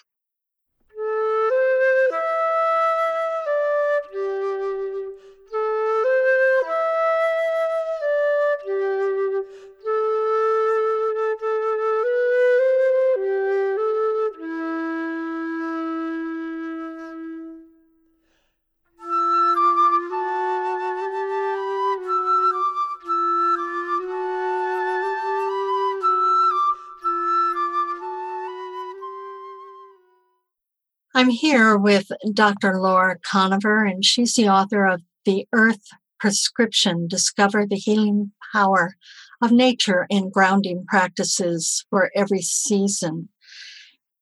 [31.31, 32.81] Here with Dr.
[32.81, 35.87] Laura Koniver, and she's the author of The Earth
[36.19, 38.97] Prescription Discover the Healing Power
[39.41, 43.29] of Nature in Grounding Practices for Every Season.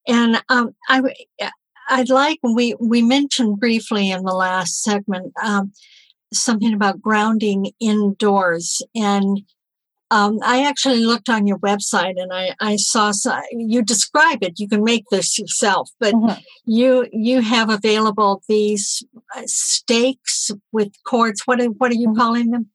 [0.06, 1.02] And um, I,
[1.88, 5.72] I'd like, we, we mentioned briefly in the last segment um,
[6.32, 8.82] something about grounding indoors.
[8.94, 9.42] And
[10.10, 14.58] um, I actually looked on your website and I, I saw some, you describe it.
[14.58, 16.40] You can make this yourself, but mm-hmm.
[16.64, 19.04] you you have available these
[19.36, 21.42] uh, stakes with cords.
[21.44, 22.18] What are, what are you mm-hmm.
[22.18, 22.70] calling them?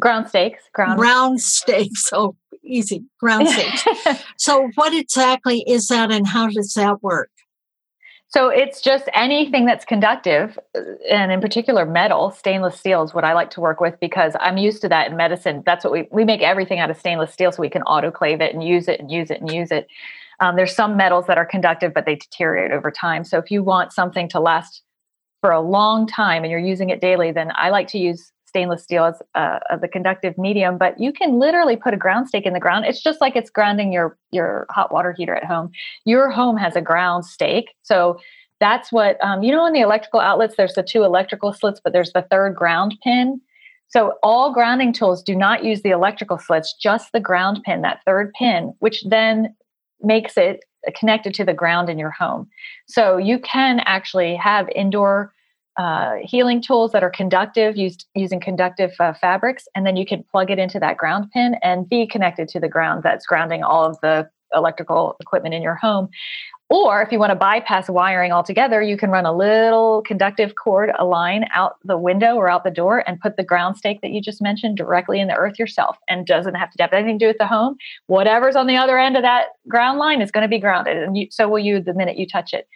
[0.00, 0.64] Ground stakes.
[0.72, 2.08] Ground ground stakes.
[2.12, 3.04] Oh, easy.
[3.20, 3.84] Ground stakes.
[4.36, 7.30] so, what exactly is that, and how does that work?
[8.30, 13.24] So it's just anything that's conductive, uh, and in particular, metal, stainless steel is what
[13.24, 15.64] I like to work with because I'm used to that in medicine.
[15.66, 18.54] That's what we we make everything out of stainless steel, so we can autoclave it
[18.54, 19.88] and use it and use it and use it.
[20.38, 23.24] Um, there's some metals that are conductive, but they deteriorate over time.
[23.24, 24.82] So if you want something to last
[25.40, 28.82] for a long time and you're using it daily, then I like to use stainless
[28.82, 30.76] steel as, uh, as a conductive medium.
[30.76, 32.84] But you can literally put a ground stake in the ground.
[32.84, 35.70] It's just like it's grounding your your hot water heater at home.
[36.04, 38.18] Your home has a ground stake, so
[38.58, 39.64] that's what um, you know.
[39.66, 43.40] In the electrical outlets, there's the two electrical slits, but there's the third ground pin.
[43.88, 48.02] So all grounding tools do not use the electrical slits, just the ground pin, that
[48.06, 49.54] third pin, which then
[50.02, 50.60] makes it
[50.94, 52.48] connected to the ground in your home.
[52.86, 55.32] So you can actually have indoor
[55.80, 60.22] uh, healing tools that are conductive, used using conductive uh, fabrics, and then you can
[60.30, 63.82] plug it into that ground pin and be connected to the ground that's grounding all
[63.86, 66.10] of the electrical equipment in your home.
[66.68, 70.90] Or if you want to bypass wiring altogether, you can run a little conductive cord,
[70.98, 74.10] a line out the window or out the door, and put the ground stake that
[74.10, 77.24] you just mentioned directly in the earth yourself and doesn't have to have anything to
[77.24, 77.76] do with the home.
[78.06, 81.16] Whatever's on the other end of that ground line is going to be grounded, and
[81.16, 82.68] you, so will you the minute you touch it.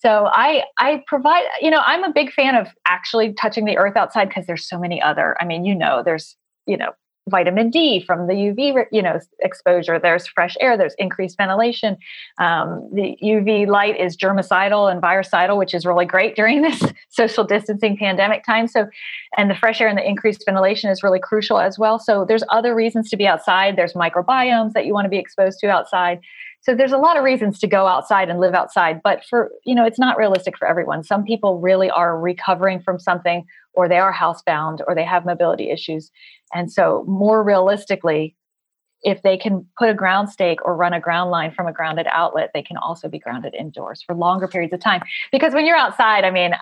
[0.00, 3.96] So I I provide, you know, I'm a big fan of actually touching the earth
[3.96, 6.36] outside because there's so many other, I mean, you know, there's,
[6.66, 6.90] you know,
[7.28, 9.98] vitamin D from the UV, you know, exposure.
[9.98, 10.76] There's fresh air.
[10.76, 11.96] There's increased ventilation.
[12.38, 17.44] Um, the UV light is germicidal and virucidal, which is really great during this social
[17.44, 18.66] distancing pandemic time.
[18.68, 18.88] So,
[19.36, 21.98] and the fresh air and the increased ventilation is really crucial as well.
[21.98, 23.76] So, there's other reasons to be outside.
[23.76, 26.20] There's microbiomes that you want to be exposed to outside.
[26.62, 29.74] So there's a lot of reasons to go outside and live outside, but for, you
[29.74, 31.02] know, it's not realistic for everyone.
[31.02, 35.70] Some people really are recovering from something or they are housebound or they have mobility
[35.70, 36.10] issues.
[36.52, 38.36] And so, more realistically,
[39.02, 42.06] if they can put a ground stake or run a ground line from a grounded
[42.12, 45.00] outlet, they can also be grounded indoors for longer periods of time.
[45.32, 46.52] Because when you're outside, I mean,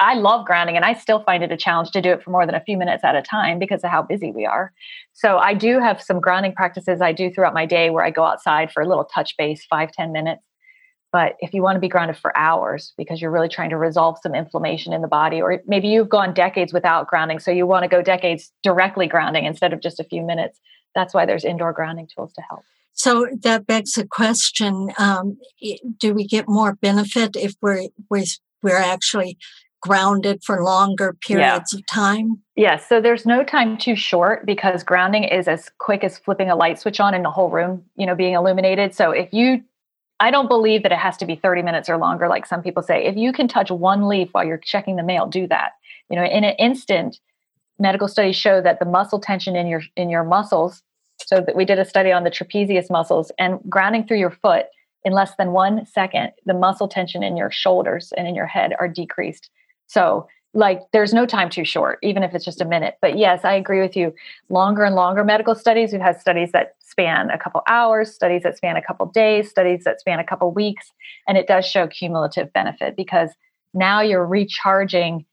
[0.00, 2.44] I, love grounding and I still find it a challenge to do it for more
[2.44, 4.72] than a few minutes at a time because of how busy we are.
[5.12, 8.24] So I do have some grounding practices I do throughout my day where I go
[8.24, 10.42] outside for a little touch base, five ten minutes
[11.12, 14.18] but if you want to be grounded for hours because you're really trying to resolve
[14.22, 17.82] some inflammation in the body, or maybe you've gone decades without grounding, so you want
[17.82, 20.60] to go decades directly grounding instead of just a few minutes,
[20.94, 22.60] that's why there's indoor grounding tools to help.
[22.92, 25.38] So that begs the question: um,
[25.98, 28.24] Do we get more benefit if we're we're,
[28.62, 29.38] we're actually
[29.80, 31.78] grounded for longer periods yeah.
[31.78, 32.40] of time?
[32.56, 32.88] Yes.
[32.88, 36.78] So there's no time too short because grounding is as quick as flipping a light
[36.78, 38.94] switch on in the whole room, you know, being illuminated.
[38.94, 39.62] So if you
[40.22, 42.82] I don't believe that it has to be 30 minutes or longer, like some people
[42.82, 43.06] say.
[43.06, 45.72] If you can touch one leaf while you're checking the mail, do that.
[46.10, 47.18] You know, in an instant,
[47.78, 50.82] medical studies show that the muscle tension in your in your muscles.
[51.26, 54.66] So that we did a study on the trapezius muscles and grounding through your foot
[55.04, 58.72] in less than one second, the muscle tension in your shoulders and in your head
[58.78, 59.50] are decreased.
[59.90, 62.94] So like there's no time too short even if it's just a minute.
[63.02, 64.12] But yes i agree with you.
[64.48, 68.56] Longer and longer medical studies we've had studies that span a couple hours studies that
[68.56, 70.92] span a couple days studies that span a couple weeks
[71.26, 73.30] and it does show cumulative benefit because
[73.74, 75.24] now you're recharging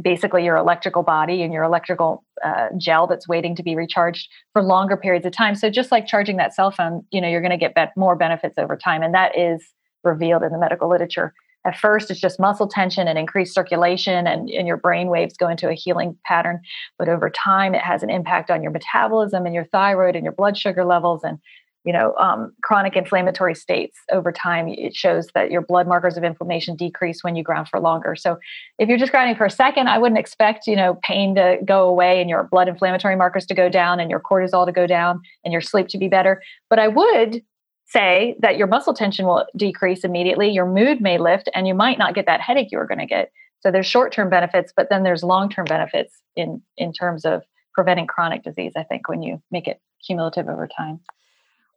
[0.00, 4.62] basically your electrical body and your electrical uh, gel that's waiting to be recharged for
[4.62, 5.54] longer periods of time.
[5.54, 8.14] So just like charging that cell phone you know you're going to get be- more
[8.14, 9.62] benefits over time and that is
[10.04, 11.32] revealed in the medical literature
[11.66, 15.48] at first it's just muscle tension and increased circulation and, and your brain waves go
[15.48, 16.60] into a healing pattern.
[16.98, 20.32] But over time it has an impact on your metabolism and your thyroid and your
[20.32, 21.38] blood sugar levels and
[21.84, 23.98] you know um, chronic inflammatory states.
[24.12, 27.80] Over time it shows that your blood markers of inflammation decrease when you ground for
[27.80, 28.14] longer.
[28.14, 28.38] So
[28.78, 31.88] if you're just grounding for a second i wouldn't expect you know pain to go
[31.88, 35.20] away and your blood inflammatory markers to go down and your cortisol to go down
[35.44, 36.42] and your sleep to be better.
[36.70, 37.42] But i would
[37.86, 41.98] say that your muscle tension will decrease immediately, your mood may lift, and you might
[41.98, 43.30] not get that headache you were going to get.
[43.60, 47.42] So there's short-term benefits, but then there's long-term benefits in in terms of
[47.74, 48.72] preventing chronic disease.
[48.76, 51.00] I think when you make it cumulative over time.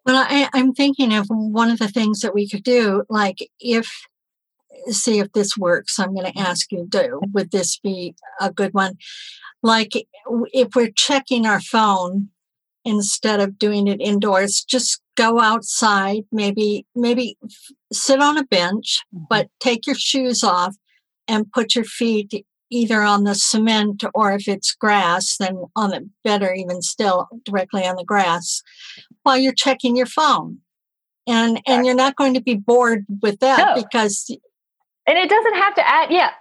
[0.05, 4.07] Well, I, I'm thinking of one of the things that we could do, like if
[4.87, 5.99] see if this works.
[5.99, 8.97] I'm going to ask you, do, would this be a good one?
[9.61, 9.91] Like
[10.53, 12.29] if we're checking our phone
[12.89, 17.37] instead of doing it indoors, just go outside, maybe maybe
[17.93, 19.25] sit on a bench, mm-hmm.
[19.29, 20.75] but take your shoes off
[21.27, 26.09] and put your feet either on the cement or if it's grass, then on the
[26.23, 28.61] better even still directly on the grass
[29.23, 30.59] while you're checking your phone.
[31.27, 33.83] And and you're not going to be bored with that no.
[33.83, 34.25] because
[35.05, 36.31] and it doesn't have to add yeah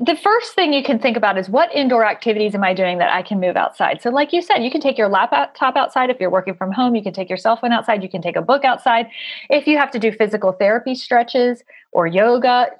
[0.00, 3.12] the first thing you can think about is what indoor activities am I doing that
[3.12, 4.02] I can move outside?
[4.02, 6.94] So, like you said, you can take your laptop outside if you're working from home.
[6.94, 8.02] You can take your cell phone outside.
[8.02, 9.06] You can take a book outside.
[9.48, 11.62] If you have to do physical therapy stretches
[11.92, 12.70] or yoga,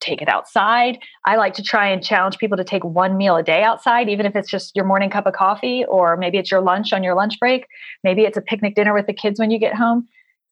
[0.00, 0.98] take it outside.
[1.24, 4.26] I like to try and challenge people to take one meal a day outside, even
[4.26, 7.14] if it's just your morning cup of coffee, or maybe it's your lunch on your
[7.14, 7.66] lunch break.
[8.02, 10.08] Maybe it's a picnic dinner with the kids when you get home.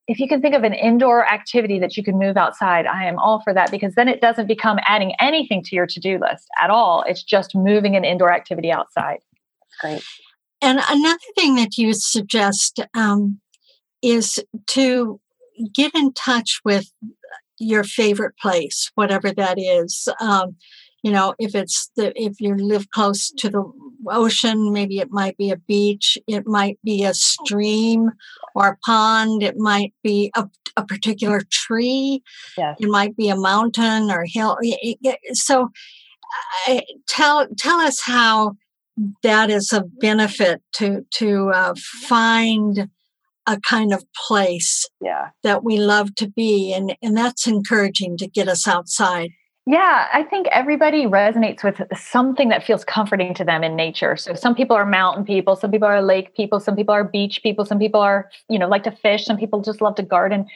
[0.08, 3.18] If you can think of an indoor activity that you can move outside, I am
[3.18, 6.48] all for that because then it doesn't become adding anything to your to do list
[6.60, 7.04] at all.
[7.06, 9.20] It's just moving an indoor activity outside.
[9.60, 10.04] That's great.
[10.60, 13.40] And another thing that you suggest um,
[14.02, 15.20] is to
[15.74, 16.90] get in touch with
[17.58, 20.08] your favorite place, whatever that is.
[20.20, 20.56] Um,
[21.02, 23.62] you know, if it's the if you live close to the
[24.08, 28.10] ocean, maybe it might be a beach, it might be a stream
[28.54, 32.22] or a pond, it might be a, a particular tree,
[32.56, 32.76] yes.
[32.80, 34.58] it might be a mountain or hill.
[35.32, 35.70] So,
[37.06, 38.56] tell tell us how
[39.22, 41.74] that is a benefit to to uh,
[42.08, 42.88] find
[43.46, 45.30] a kind of place yeah.
[45.42, 49.30] that we love to be and and that's encouraging to get us outside
[49.66, 54.16] yeah, I think everybody resonates with something that feels comforting to them in nature.
[54.16, 57.42] So some people are mountain people, some people are lake people, some people are beach
[57.44, 60.46] people, some people are, you know, like to fish, some people just love to garden.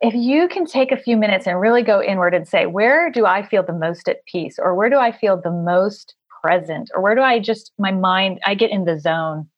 [0.00, 3.26] If you can take a few minutes and really go inward and say, where do
[3.26, 7.02] I feel the most at peace or where do I feel the most present or
[7.02, 9.48] where do I just my mind I get in the zone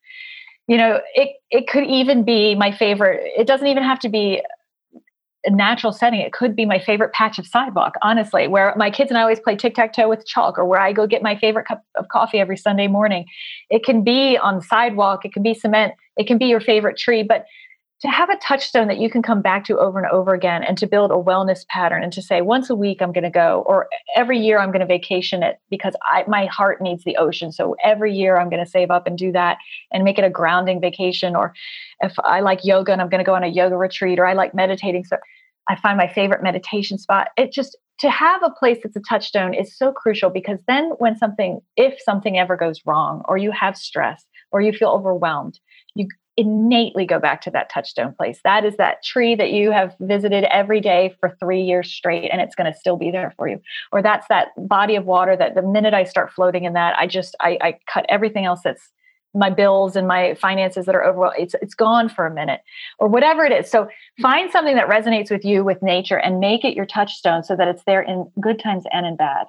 [0.67, 4.43] you know it it could even be my favorite it doesn't even have to be
[5.45, 9.11] a natural setting it could be my favorite patch of sidewalk honestly where my kids
[9.11, 11.83] and i always play tic-tac-toe with chalk or where i go get my favorite cup
[11.97, 13.25] of coffee every sunday morning.
[13.71, 16.99] It can be on the sidewalk it can be cement it can be your favorite
[16.99, 17.47] tree but
[18.01, 20.79] to have a touchstone that you can come back to over and over again and
[20.79, 23.63] to build a wellness pattern and to say once a week i'm going to go
[23.67, 27.53] or every year i'm going to vacation it because I, my heart needs the ocean.
[27.53, 29.59] So every year i'm going to save up and do that
[29.93, 31.37] and make it a grounding vacation.
[31.37, 31.55] Or
[32.01, 34.33] if i like yoga and i'm going to go on a yoga retreat or i
[34.33, 35.17] like meditating so
[35.69, 37.29] i find my favorite meditation spot.
[37.37, 41.17] It just to have a place that's a touchstone is so crucial because then when
[41.17, 45.61] something if something ever goes wrong or you have stress or you feel overwhelmed
[45.95, 46.09] you
[46.41, 48.41] innately go back to that touchstone place.
[48.45, 52.41] That is that tree that you have visited every day for three years straight, and
[52.41, 53.61] it's going to still be there for you.
[53.93, 57.07] Or that's that body of water that the minute I start floating in that, I
[57.07, 58.91] just I, I cut everything else that's
[59.33, 61.37] my bills and my finances that are overwhelmed.
[61.39, 62.61] It's it's gone for a minute,
[62.99, 63.71] or whatever it is.
[63.71, 63.89] So
[64.21, 67.69] find something that resonates with you with nature and make it your touchstone so that
[67.69, 69.47] it's there in good times and in bad.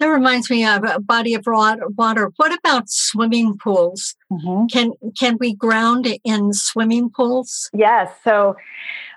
[0.00, 2.30] That reminds me of a body of water.
[2.36, 4.16] What about swimming pools?
[4.30, 4.66] Mm-hmm.
[4.66, 7.70] Can can we ground in swimming pools?
[7.72, 8.10] Yes.
[8.24, 8.56] So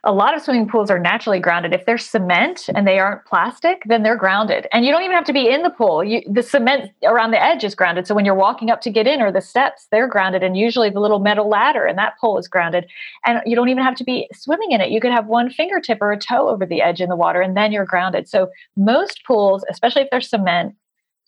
[0.07, 1.73] a lot of swimming pools are naturally grounded.
[1.73, 4.65] If they're cement and they aren't plastic, then they're grounded.
[4.71, 6.01] And you don't even have to be in the pool.
[6.01, 8.07] You, the cement around the edge is grounded.
[8.07, 10.43] So when you're walking up to get in or the steps, they're grounded.
[10.43, 12.87] And usually the little metal ladder and that pole is grounded.
[13.25, 14.91] And you don't even have to be swimming in it.
[14.91, 17.57] You could have one fingertip or a toe over the edge in the water and
[17.57, 18.29] then you're grounded.
[18.29, 18.47] So
[18.77, 20.73] most pools, especially if they're cement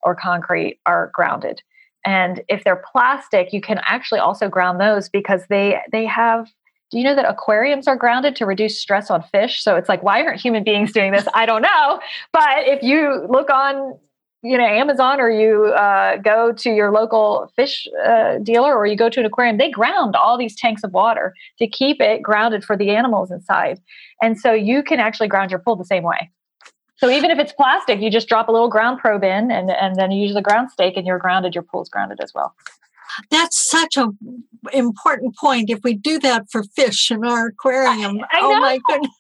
[0.03, 1.61] or concrete, are grounded.
[2.05, 6.47] And if they're plastic, you can actually also ground those because they they have
[6.92, 9.64] do you know that aquariums are grounded to reduce stress on fish?
[9.64, 11.28] So it's like, why aren't human beings doing this?
[11.34, 12.00] I don't know.
[12.34, 13.98] But if you look on,
[14.42, 18.96] you know, Amazon or you uh, go to your local fish uh, dealer or you
[18.96, 22.64] go to an aquarium, they ground all these tanks of water to keep it grounded
[22.64, 23.80] for the animals inside.
[24.22, 26.32] And so you can actually ground your pool the same way.
[26.96, 29.96] So even if it's plastic, you just drop a little ground probe in and, and
[29.96, 32.54] then you use the ground stake and you're grounded, your pool's grounded as well.
[33.32, 34.10] That's such a
[34.74, 35.70] important point.
[35.70, 39.12] If we do that for fish in our aquarium, I, I oh my goodness.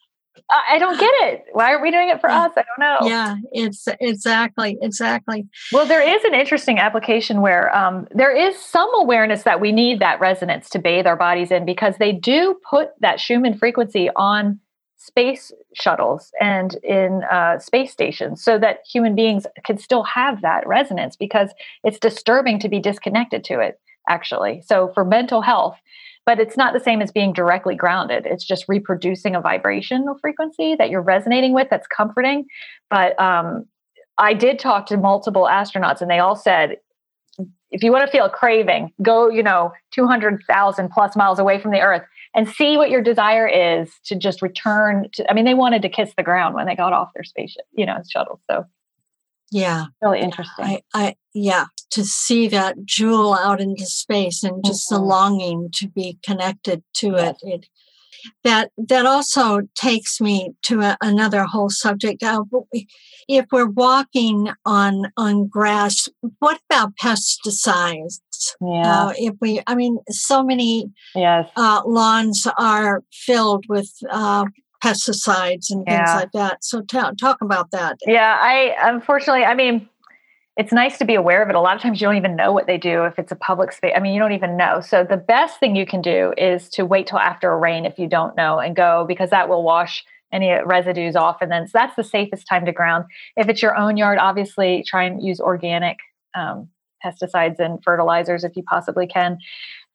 [0.51, 1.45] I don't get it.
[1.51, 2.51] Why are we doing it for us?
[2.57, 3.07] I don't know.
[3.07, 5.47] Yeah, it's exactly, exactly.
[5.71, 9.99] Well, there is an interesting application where um, there is some awareness that we need
[9.99, 14.59] that resonance to bathe our bodies in because they do put that Schumann frequency on
[14.99, 20.67] space shuttles and in uh, space stations so that human beings can still have that
[20.67, 21.49] resonance because
[21.83, 24.61] it's disturbing to be disconnected to it actually.
[24.65, 25.77] So for mental health
[26.25, 28.27] but it's not the same as being directly grounded.
[28.27, 32.45] It's just reproducing a vibrational frequency that you're resonating with that's comforting.
[32.91, 33.65] But um,
[34.19, 36.77] i did talk to multiple astronauts and they all said
[37.71, 41.71] if you want to feel a craving go you know 200000 plus miles away from
[41.71, 42.03] the earth
[42.35, 45.89] and see what your desire is to just return to i mean they wanted to
[45.89, 48.65] kiss the ground when they got off their spaceship you know shuttle so
[49.51, 54.89] yeah really interesting i, I yeah to see that jewel out into space and just
[54.89, 55.01] mm-hmm.
[55.01, 57.65] the longing to be connected to it it
[58.43, 62.23] that that also takes me to a, another whole subject.
[63.27, 66.09] If we're walking on on grass,
[66.39, 68.21] what about pesticides?
[68.61, 69.05] Yeah.
[69.05, 71.49] Uh, if we, I mean, so many yes.
[71.55, 74.45] uh, lawns are filled with uh,
[74.83, 76.15] pesticides and things Yeah.
[76.15, 76.63] like that.
[76.63, 77.97] So ta- talk about that.
[78.05, 79.87] Yeah, I unfortunately, I mean,
[80.57, 81.55] it's nice to be aware of it.
[81.55, 83.71] A lot of times you don't even know what they do if it's a public
[83.71, 83.93] space.
[83.95, 84.81] I mean, you don't even know.
[84.81, 87.97] So the best thing you can do is to wait till after a rain if
[87.97, 91.37] you don't know and go because that will wash any residues off.
[91.41, 93.05] And then so that's the safest time to ground.
[93.37, 95.97] If it's your own yard, obviously try and use organic
[96.35, 96.69] um,
[97.03, 99.37] pesticides and fertilizers if you possibly can.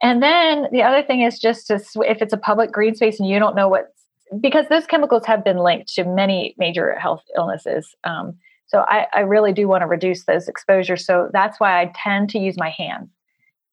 [0.03, 3.19] And then the other thing is just to, sw- if it's a public green space
[3.21, 3.95] and you don't know what,
[4.41, 7.95] because those chemicals have been linked to many major health illnesses.
[8.05, 8.37] Um,
[8.67, 11.07] so I, I really do want to reduce those exposures.
[11.07, 13.11] So that's why I tend to use my hands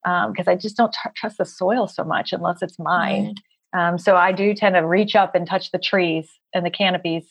[0.04, 3.36] because I just don't tr- trust the soil so much unless it's mine.
[3.74, 7.24] Um, so I do tend to reach up and touch the trees and the canopies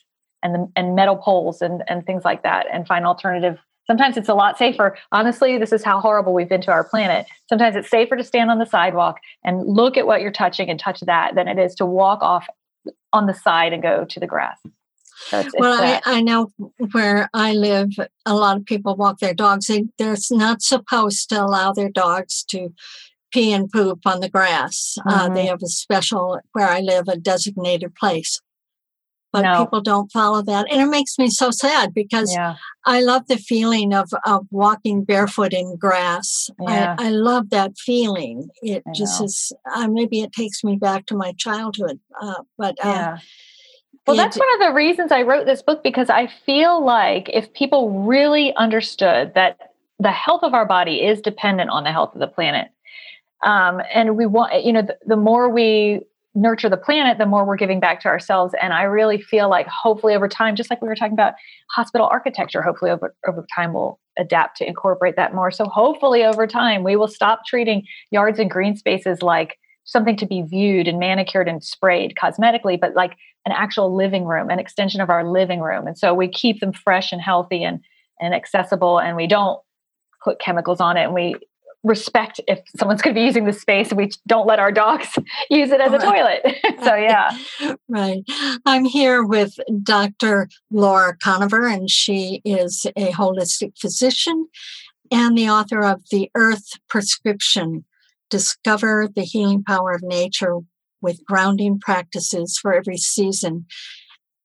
[0.42, 3.58] and the and metal poles and and things like that and find alternative.
[3.86, 4.96] Sometimes it's a lot safer.
[5.10, 7.26] Honestly, this is how horrible we've been to our planet.
[7.48, 10.78] Sometimes it's safer to stand on the sidewalk and look at what you're touching and
[10.78, 12.46] touch that than it is to walk off
[13.12, 14.58] on the side and go to the grass.
[15.28, 16.00] So it's, it's Well, I.
[16.06, 16.50] I know
[16.92, 17.90] where I live,
[18.24, 19.66] a lot of people walk their dogs.
[19.66, 22.72] They, they're not supposed to allow their dogs to
[23.32, 24.96] pee and poop on the grass.
[25.06, 25.34] Uh, Mhm.
[25.34, 28.40] they have a special, where I live, a designated place.
[29.32, 29.64] But No.
[29.64, 30.66] people don't follow that.
[30.72, 32.56] And it makes me so sad because yeah.
[32.84, 36.50] I love the feeling of, of walking barefoot in grass.
[36.60, 36.96] Yeah.
[36.98, 38.48] I, I love that feeling.
[38.60, 39.26] It I just know.
[39.26, 42.00] is, uh, maybe it takes me back to my childhood.
[42.20, 43.18] Uh, but uh, Yeah.
[44.06, 47.52] Well, that's one of the reasons I wrote this book because I feel like if
[47.52, 49.58] people really understood that
[50.00, 52.68] the health of our body is dependent on the health of the planet,
[53.44, 56.00] um, and we want, you know, the, the more we
[56.34, 58.54] nurture the planet, the more we're giving back to ourselves.
[58.60, 61.34] And I really feel like hopefully over time, just like we were talking about
[61.70, 65.50] hospital architecture, hopefully over, over time we'll adapt to incorporate that more.
[65.50, 70.26] So hopefully over time we will stop treating yards and green spaces like something to
[70.26, 75.00] be viewed and manicured and sprayed cosmetically, but like an actual living room, an extension
[75.00, 75.86] of our living room.
[75.86, 77.80] And so we keep them fresh and healthy and
[78.20, 79.58] and accessible and we don't
[80.22, 81.34] put chemicals on it and we
[81.82, 85.08] respect if someone's going to be using the space and we don't let our dogs
[85.50, 86.42] use it as a Right.
[86.42, 86.56] toilet.
[86.84, 87.36] so yeah.
[87.88, 88.22] Right.
[88.66, 90.48] I'm here with Dr.
[90.70, 94.46] Laura Koniver, and she is a holistic physician
[95.10, 97.84] and the author of The Earth Prescription
[98.30, 100.58] Discover the Healing Power of Nature
[101.02, 103.66] with Grounding Practices for Every Season.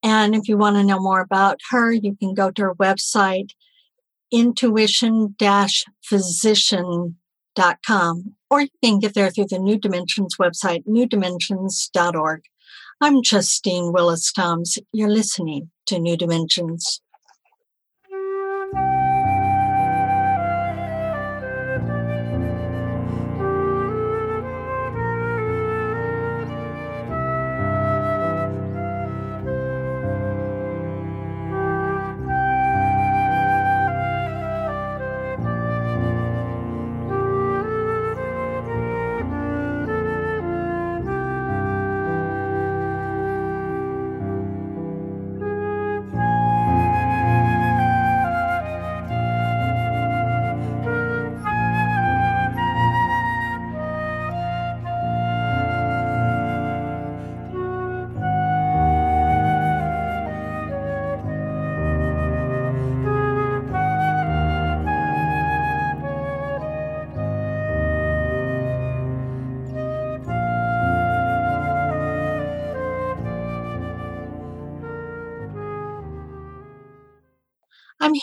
[0.02, 3.50] And if you want to know more about her, you can go to her website,
[4.32, 5.36] intuition
[7.56, 12.42] physician.com, or you can get there through the New Dimensions website, newdimensions.org.
[13.02, 14.78] I'm Justine Willis Toms.
[14.94, 17.02] You're listening to New Dimensions.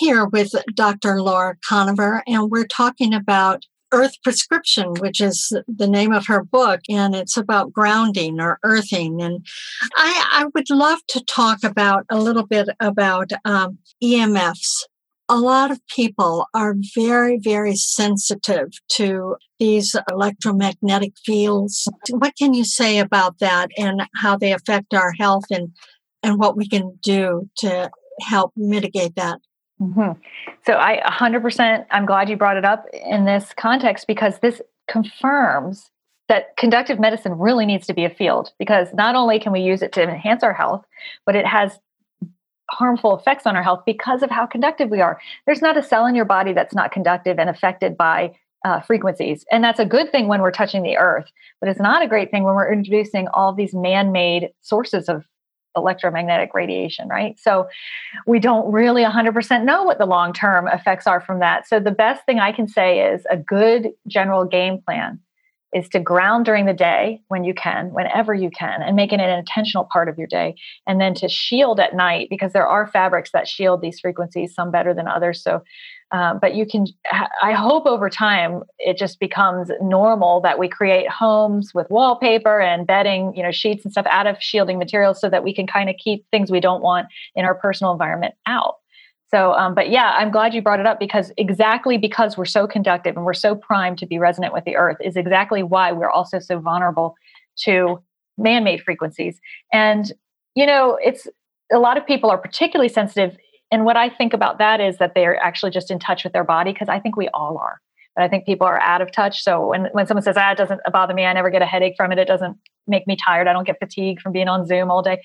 [0.03, 1.23] Here with Dr.
[1.23, 6.81] Laura Koniver, and we're talking about Earth Prescription, which is the name of her book,
[6.91, 9.23] and it's about grounding or earthing.
[9.23, 9.47] And
[9.95, 14.87] I, I would love to talk about a little bit about um, EMFs.
[15.29, 21.87] A lot of people are very, very sensitive to these electromagnetic fields.
[22.11, 25.69] What can you say about that and how they affect our health and,
[26.25, 27.89] and what we can do to
[28.21, 29.39] help mitigate that?
[29.83, 30.17] Mhm.
[30.65, 35.91] So I 100% I'm glad you brought it up in this context because this confirms
[36.29, 39.83] that conductive medicine really needs to be a field because not only can we use
[39.83, 40.85] it to enhance our health,
[41.27, 41.79] but it has
[42.71, 45.21] harmful effects on our health because of how conductive we are.
[45.47, 49.45] There's not a cell in your body that's not conductive and affected by uh, frequencies.
[49.51, 51.31] And that's a good thing when we're touching the earth,
[51.61, 55.25] but it's not a great thing when we're introducing all these man made sources of
[55.77, 57.39] electromagnetic radiation, right?
[57.39, 57.69] So
[58.27, 61.67] we don't really 100% know what the long term effects are from that.
[61.69, 65.21] So the best thing I can say is a good general game plan
[65.73, 69.21] is to ground during the day when you can, whenever you can, and make it
[69.21, 70.55] an intentional part of your day.
[70.87, 74.71] And then to shield at night because there are fabrics that shield these frequencies, some
[74.71, 75.43] better than others.
[75.43, 75.63] So,
[76.11, 76.87] um, but you can,
[77.43, 82.87] I hope over time it just becomes normal that we create homes with wallpaper and
[82.87, 85.89] bedding, you know, sheets and stuff out of shielding materials so that we can kind
[85.89, 88.82] of keep things we don't want in our personal environment out.
[89.33, 92.67] So, um, but yeah, I'm glad you brought it up because exactly because we're so
[92.67, 96.11] conductive and we're so primed to be resonant with the earth is exactly why we're
[96.11, 97.15] also so vulnerable
[97.65, 98.03] to
[98.37, 99.41] man made frequencies.
[99.73, 100.13] And,
[100.55, 101.27] you know, it's
[101.73, 103.37] a lot of people are particularly sensitive.
[103.71, 106.45] And what I think about that is that they're actually just in touch with their
[106.45, 107.81] body because I think we all are.
[108.15, 109.43] But I think people are out of touch.
[109.43, 111.95] So when, when someone says, ah, it doesn't bother me, I never get a headache
[111.97, 114.91] from it, it doesn't make me tired, I don't get fatigue from being on Zoom
[114.91, 115.23] all day.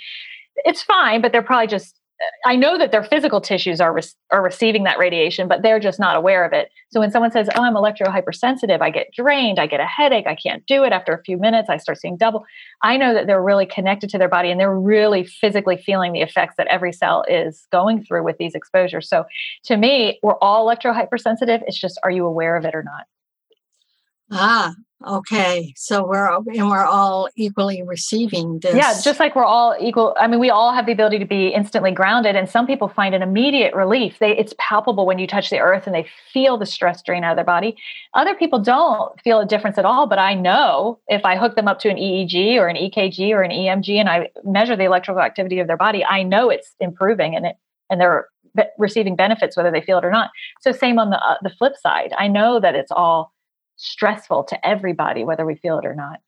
[0.63, 1.99] It's fine, but they're probably just
[2.45, 4.01] I know that their physical tissues are re-
[4.31, 6.69] are receiving that radiation, but they're just not aware of it.
[6.89, 10.25] So when someone says, "Oh, I'm electro hypersensitive," I get drained, I get a headache,
[10.25, 10.91] I can't do it.
[10.91, 12.43] After a few minutes, I start seeing double.
[12.81, 16.21] I know that they're really connected to their body and they're really physically feeling the
[16.21, 19.07] effects that every cell is going through with these exposures.
[19.07, 19.25] So
[19.65, 21.61] to me, we're all electro hypersensitive.
[21.67, 23.05] It's just, are you aware of it or not?
[24.31, 24.73] Ah,
[25.05, 28.75] Okay, so we're and we're all equally receiving this.
[28.75, 30.15] Yeah, just like we're all equal.
[30.19, 33.13] I mean, we all have the ability to be instantly grounded, and some people find
[33.13, 34.17] an immediate relief.
[34.17, 37.31] They, it's palpable when you touch the earth, and they feel the stress drain out
[37.31, 37.77] of their body.
[38.15, 41.67] Other people don't feel a difference at all, but I know if I hook them
[41.67, 45.21] up to an EEG or an EKG or an EMG, and I measure the electrical
[45.21, 47.57] activity of their body, I know it's improving, and it
[47.91, 48.29] and they're
[48.79, 50.31] receiving benefits whether they feel it or not.
[50.61, 53.31] So same on the uh, the flip side, I know that it's all
[53.77, 56.19] stressful to everybody, whether we feel it or not.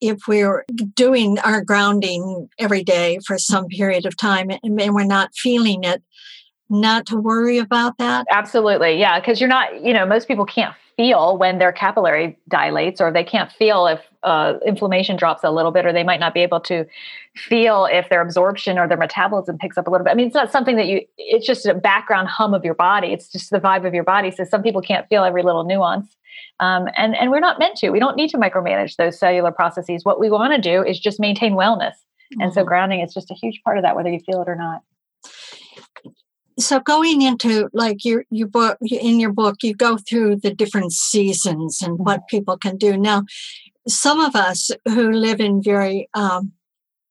[0.00, 0.64] If we're
[0.94, 6.02] doing our grounding every day for some period of time and we're not feeling it,
[6.68, 8.26] not to worry about that?
[8.30, 8.98] Absolutely.
[8.98, 9.20] Yeah.
[9.20, 13.22] Because you're not, you know, most people can't feel when their capillary dilates or they
[13.22, 16.58] can't feel if uh, inflammation drops a little bit or they might not be able
[16.58, 16.86] to
[17.36, 20.34] feel if their absorption or their metabolism picks up a little bit i mean it's
[20.34, 23.60] not something that you it's just a background hum of your body it's just the
[23.60, 26.16] vibe of your body so some people can't feel every little nuance
[26.60, 30.04] um, and and we're not meant to we don't need to micromanage those cellular processes
[30.04, 32.40] what we want to do is just maintain wellness mm-hmm.
[32.40, 32.68] and so mm-hmm.
[32.68, 34.82] grounding is just a huge part of that whether you feel it or not
[36.58, 40.92] so going into like your your book in your book you go through the different
[40.92, 42.36] seasons and what mm-hmm.
[42.36, 43.24] people can do now
[43.88, 46.52] some of us who live in very um,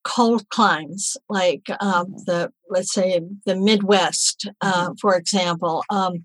[0.03, 2.17] cold climes like um, mm-hmm.
[2.25, 4.93] the let's say the midwest uh, mm-hmm.
[4.99, 6.23] for example um,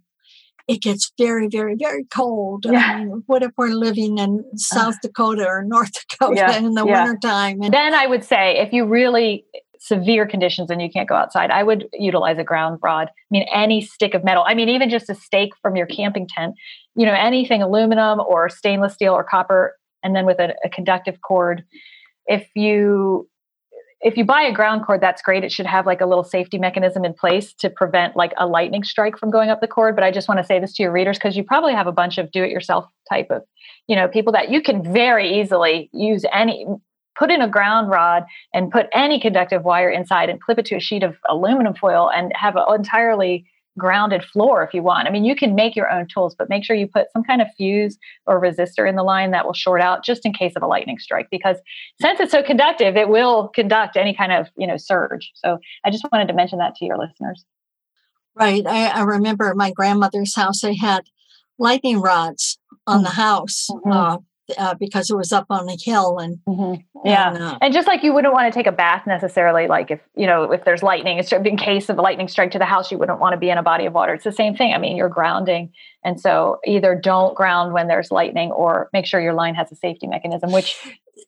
[0.66, 2.79] it gets very very very cold yeah.
[2.79, 6.57] I mean, what if we're living in south dakota or north dakota yeah.
[6.57, 7.05] in the yeah.
[7.05, 9.45] wintertime and then i would say if you really
[9.81, 13.09] severe conditions and you can't go outside, I would utilize a ground rod.
[13.09, 14.45] I mean, any stick of metal.
[14.47, 16.55] I mean, even just a stake from your camping tent,
[16.95, 21.20] you know, anything aluminum or stainless steel or copper, and then with a, a conductive
[21.22, 21.64] cord.
[22.26, 23.28] If you
[24.03, 25.45] if you buy a ground cord, that's great.
[25.45, 28.83] It should have like a little safety mechanism in place to prevent like a lightning
[28.83, 29.95] strike from going up the cord.
[29.95, 31.93] But I just want to say this to your readers because you probably have a
[31.93, 33.43] bunch of do-it-yourself type of,
[33.89, 36.66] you know, people that you can very easily use any
[37.17, 40.77] put in a ground rod and put any conductive wire inside and clip it to
[40.77, 43.47] a sheet of aluminum foil and have an entirely
[43.79, 45.07] grounded floor if you want.
[45.07, 47.41] I mean, you can make your own tools, but make sure you put some kind
[47.41, 50.63] of fuse or resistor in the line that will short out just in case of
[50.63, 51.57] a lightning strike because
[52.01, 55.31] since it's so conductive, it will conduct any kind of, you know, surge.
[55.35, 57.45] So I just wanted to mention that to your listeners.
[58.35, 58.65] Right.
[58.67, 61.05] I, I remember my grandmother's house, they had
[61.59, 63.69] lightning rods on the house.
[63.71, 63.93] Mm-hmm.
[63.93, 64.19] Uh,
[64.59, 66.81] uh, because it was up on a hill and mm-hmm.
[67.05, 69.91] yeah and, uh, and, just like you wouldn't want to take a bath necessarily like
[69.91, 72.91] if you know if there's lightning in case of a lightning strike to the house
[72.91, 74.79] you wouldn't want to be in a body of water it's the same thing i
[74.79, 75.73] mean you're grounding
[76.05, 79.77] and so either don't ground when there's lightning or make sure your line has a
[79.77, 80.77] safety mechanism which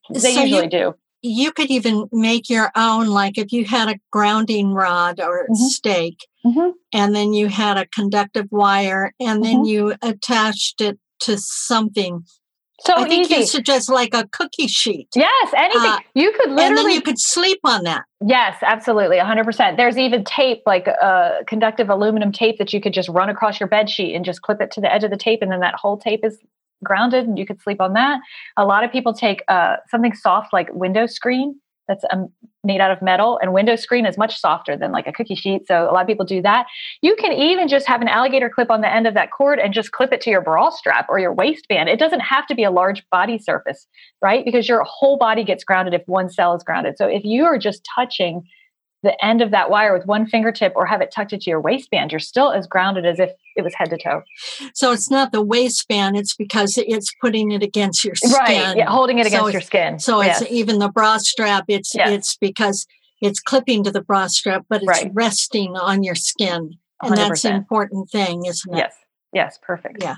[0.09, 3.89] they so usually you, do you could even make your own like if you had
[3.89, 5.55] a grounding rod or mm-hmm.
[5.55, 6.71] stake mm-hmm.
[6.91, 9.65] and then you had a conductive wire and then mm-hmm.
[9.65, 12.25] you attached it to something
[12.81, 13.41] so I think easy.
[13.41, 15.07] you suggest like a cookie sheet.
[15.15, 15.91] Yes, anything.
[15.91, 16.67] Uh, you could literally.
[16.67, 18.03] And then you could sleep on that.
[18.25, 19.17] Yes, absolutely.
[19.17, 19.77] 100%.
[19.77, 23.59] There's even tape, like a uh, conductive aluminum tape that you could just run across
[23.59, 25.41] your bed sheet and just clip it to the edge of the tape.
[25.41, 26.39] And then that whole tape is
[26.83, 28.19] grounded and you could sleep on that.
[28.57, 32.29] A lot of people take uh, something soft like window screen that's um,
[32.63, 35.67] made out of metal and window screen is much softer than like a cookie sheet
[35.67, 36.65] so a lot of people do that.
[37.01, 39.73] You can even just have an alligator clip on the end of that cord and
[39.73, 41.89] just clip it to your bra strap or your waistband.
[41.89, 43.87] It doesn't have to be a large body surface
[44.23, 44.45] right?
[44.45, 46.97] Because your whole body gets grounded if one cell is grounded.
[46.97, 48.43] So if you are just touching
[49.03, 52.11] the end of that wire with one fingertip or have it tucked into your waistband,
[52.11, 54.23] you're still as grounded as if it was head to toe.
[54.73, 58.31] So it's not the waistband, it's because it's putting it against your skin.
[58.31, 58.77] Right.
[58.77, 59.99] Yeah, holding it against so your skin.
[59.99, 60.41] So yes.
[60.41, 62.09] it's even the bra strap, it's Yes.
[62.11, 62.87] it's because
[63.21, 65.11] it's clipping to the bra strap, but it's Right.
[65.13, 66.77] resting on your skin.
[67.01, 67.55] And that's the 100%.
[67.55, 68.77] important thing, isn't it?
[68.77, 68.95] Yes.
[69.33, 69.59] Yes.
[69.61, 70.01] Perfect.
[70.01, 70.15] Yeah.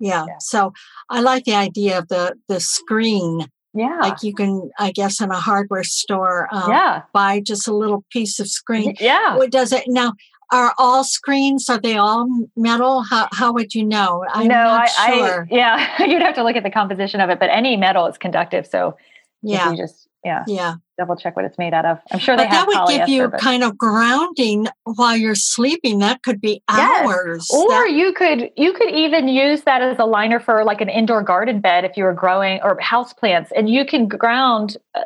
[0.00, 0.24] Yeah.
[0.26, 0.38] Yeah.
[0.40, 0.72] So
[1.08, 3.46] I like the idea of the the screen.
[3.74, 3.98] Yeah.
[4.00, 7.02] Like you can, I guess, in a hardware store, um, yeah.
[7.12, 8.94] buy just a little piece of screen.
[9.00, 9.36] Yeah.
[9.36, 10.12] What does it now?
[10.52, 11.68] Are all screens?
[11.68, 13.02] Are they all metal?
[13.02, 14.24] How how would you know?
[14.32, 15.48] I'm no, not I, sure.
[15.50, 18.16] I, yeah, you'd have to look at the composition of it, but any metal is
[18.18, 18.66] conductive.
[18.66, 18.96] So
[19.42, 20.74] yeah, you just, yeah, yeah.
[20.98, 21.98] double check what it's made out of.
[22.10, 25.98] I'm sure they But that would give you but- kind of grounding while you're sleeping.
[25.98, 27.04] That could be Yes.
[27.06, 27.50] hours.
[27.52, 30.88] or That- you could you could even use that as a liner for like an
[30.88, 35.02] indoor garden bed if you were growing or house plants and you can ground uh,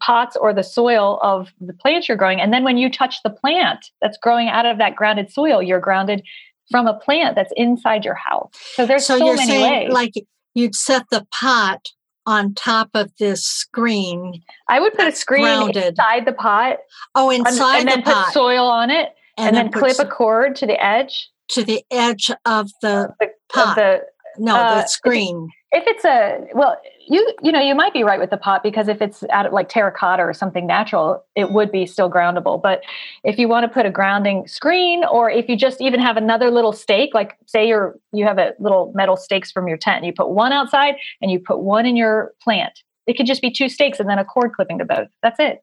[0.00, 3.30] pots or the soil of the plants you're growing and then when you touch the
[3.30, 6.24] plant that's growing out of that grounded soil you're grounded
[6.72, 9.92] from a plant that's inside your house so there's so so, you're many saying ways
[9.92, 10.12] like
[10.54, 11.86] you'd set the pot
[12.26, 14.42] on top of this screen.
[14.68, 15.84] i would put a screen grounded.
[15.84, 16.78] inside the pot
[17.14, 20.06] Oh, inside and, pot, and then put soil on it and, then, put clip a
[20.06, 23.68] cord to the edge to the edge of the the, pot.
[23.68, 24.00] of the
[24.38, 25.48] no uh, the screen.
[25.72, 28.88] If it's a well you you know you might be right with the pot because
[28.88, 32.60] if it's out of like terracotta or something natural it would be still groundable.
[32.60, 32.82] But
[33.24, 36.50] if you want to put a grounding screen or if you just even have another
[36.50, 40.06] little stake like say you're you have a little metal stakes from your tent and
[40.06, 43.50] you put one outside and you put one in your plant it could just be
[43.50, 45.08] two stakes and then a cord clipping to both.
[45.22, 45.62] That's it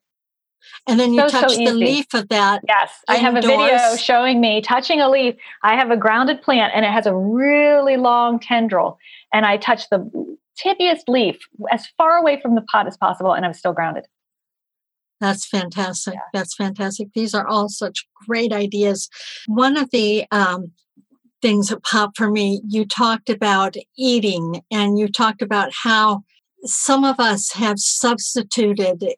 [0.88, 2.61] And then you so, so touch the leaf of that.
[2.68, 5.36] Yes, I have a video showing me touching a leaf.
[5.64, 8.97] I have a grounded plant and it has a really long tendril,
[9.34, 10.09] and I touch the
[10.64, 11.39] tippiest leaf
[11.72, 14.05] as far away from the pot as possible, and I'm still grounded.
[15.20, 16.16] That's fantastic.
[16.34, 17.09] That's fantastic.
[17.14, 19.09] These are all such great ideas.
[19.47, 20.74] One of the um,
[21.41, 26.24] things that popped for me, you talked about eating and you talked about how
[26.66, 29.14] some of us have substituted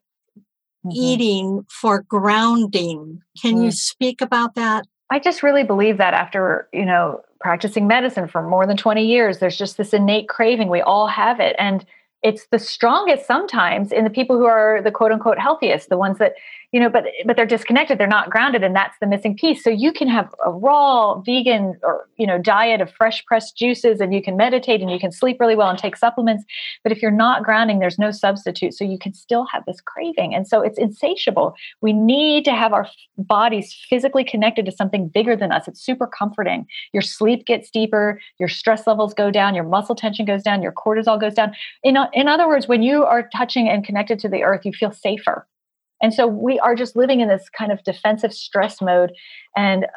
[0.85, 0.95] Mm-hmm.
[0.95, 3.21] eating for grounding.
[3.41, 3.73] Can you Mm.
[3.73, 4.85] speak about that?
[5.09, 9.39] I just really believe that after, you know, practicing medicine for more than 20 years,
[9.39, 10.67] there's just this innate craving.
[10.69, 11.55] We all have it.
[11.59, 11.85] And
[12.23, 16.17] it's the strongest sometimes in the people who are the quote unquote healthiest, the ones
[16.17, 16.33] that,
[16.75, 19.63] you know, but but they're disconnected, they're not grounded, and that's the missing piece.
[19.63, 24.01] So you can have a raw vegan or you know diet of fresh pressed juices
[24.01, 26.43] and you can meditate and you can sleep really well and take supplements.
[26.83, 28.73] But if you're not grounding, there's no substitute.
[28.73, 30.35] So you can still have this craving.
[30.35, 31.55] And so it's insatiable.
[31.79, 35.69] We need to have our bodies physically connected to something bigger than us.
[35.69, 36.67] It's super comforting.
[36.91, 40.73] Your sleep gets deeper, your stress levels go down, your muscle tension goes down, your
[40.73, 41.53] cortisol goes down.
[41.83, 44.91] In, in other words, when you are touching and connected to the earth, you feel
[44.91, 45.47] safer.
[46.01, 49.11] And so we are just living in this kind of defensive stress mode.
[49.55, 49.87] And uh,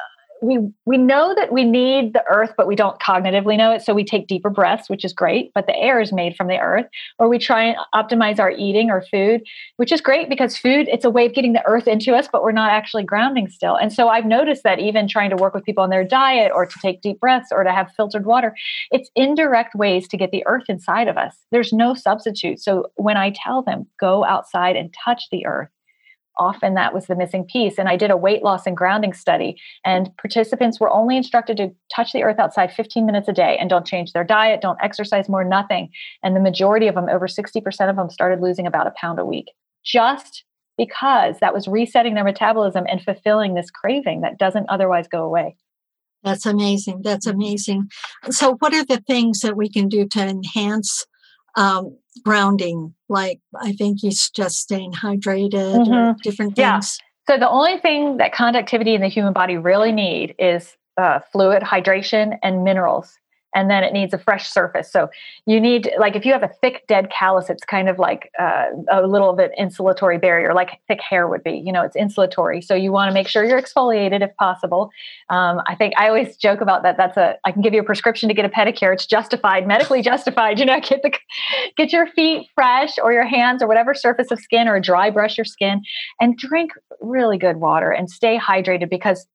[0.41, 3.81] we we know that we need the earth, but we don't cognitively know it.
[3.81, 6.57] So we take deeper breaths, which is great, but the air is made from the
[6.57, 6.85] earth.
[7.17, 9.41] Or we try and optimize our eating or food,
[9.77, 12.43] which is great because food, it's a way of getting the earth into us, but
[12.43, 13.75] we're not actually grounding still.
[13.75, 16.65] And so I've noticed that even trying to work with people on their diet or
[16.65, 18.55] to take deep breaths or to have filtered water,
[18.91, 21.35] it's indirect ways to get the earth inside of us.
[21.51, 22.59] There's no substitute.
[22.59, 25.69] So when I tell them, go outside and touch the earth,
[26.37, 27.77] often that was the missing piece.
[27.77, 31.71] And I did a weight loss and grounding study, and participants were only instructed to
[31.93, 35.29] touch the earth outside 15 minutes a day and don't change their diet, don't exercise
[35.29, 35.89] more, nothing.
[36.23, 39.25] And the majority of them, over 60% of them, started losing about a pound a
[39.25, 39.51] week
[39.83, 40.43] just
[40.77, 45.55] because that was resetting their metabolism and fulfilling this craving that doesn't otherwise go away.
[46.23, 47.01] That's amazing.
[47.03, 47.89] That's amazing.
[48.29, 51.05] So, what are the things that we can do to enhance
[51.55, 52.93] um, grounding?
[53.09, 56.21] Like, I think you just staying hydrated or Mhm.
[56.21, 56.75] different Yeah.
[56.75, 56.99] things.
[57.27, 61.63] So the only thing that conductivity in the human body really need is uh, fluid,
[61.63, 63.18] hydration, and minerals.
[63.55, 64.91] And then it needs a fresh surface.
[64.91, 65.09] So
[65.45, 68.65] you need, like, if you have a thick dead callus, it's kind of like uh,
[68.91, 71.61] a little bit insulatory barrier, like thick hair would be.
[71.65, 72.63] You know, it's insulatory.
[72.63, 74.91] So you want to make sure you're exfoliated if possible.
[75.29, 76.97] Um, I think I always joke about that.
[76.97, 78.93] That's a I can give you a prescription to get a pedicure.
[78.93, 80.59] It's justified, medically justified.
[80.59, 81.11] You know, get the
[81.75, 85.37] get your feet fresh or your hands or whatever surface of skin or dry brush
[85.37, 85.81] your skin
[86.19, 86.71] and drink
[87.01, 89.25] really good water and stay hydrated because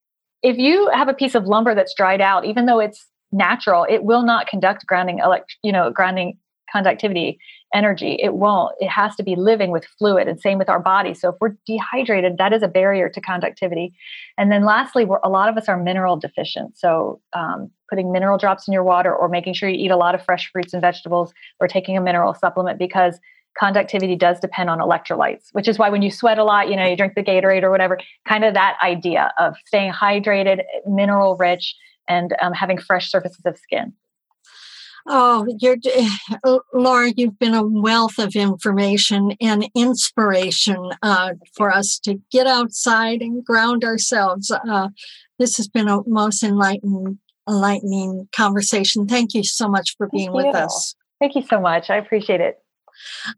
[0.43, 4.05] if you have a piece of lumber that's dried out, even though it's natural, it
[4.05, 6.39] will not conduct grounding elect, you know, grounding
[6.73, 7.39] conductivity
[7.75, 8.17] energy.
[8.21, 8.75] It won't.
[8.81, 11.13] It has to be living with fluid, and same with our body.
[11.15, 13.93] So if we're dehydrated, that is a barrier to conductivity.
[14.39, 16.77] And then lastly, we're, a lot of us are mineral deficient.
[16.79, 20.15] So um, putting mineral drops in your water, or making sure you eat a lot
[20.15, 23.19] of fresh fruits and vegetables, or taking a mineral supplement because
[23.57, 26.87] conductivity does depend on electrolytes, which is why when you sweat a lot, you know,
[26.87, 31.77] you drink the Gatorade or whatever, kind of that idea of staying hydrated, mineral rich,
[32.09, 33.93] and um, having fresh surfaces of skin.
[35.07, 35.77] Oh, you're
[36.75, 37.13] Laura.
[37.15, 43.45] You've been a wealth of information and inspiration uh, for us to get outside and
[43.45, 44.51] ground ourselves.
[44.51, 44.89] Uh,
[45.39, 49.07] this has been a most enlightening, enlightening conversation.
[49.07, 50.95] Thank you so much for being with us.
[51.21, 51.91] Thank you so much.
[51.91, 52.59] I appreciate it.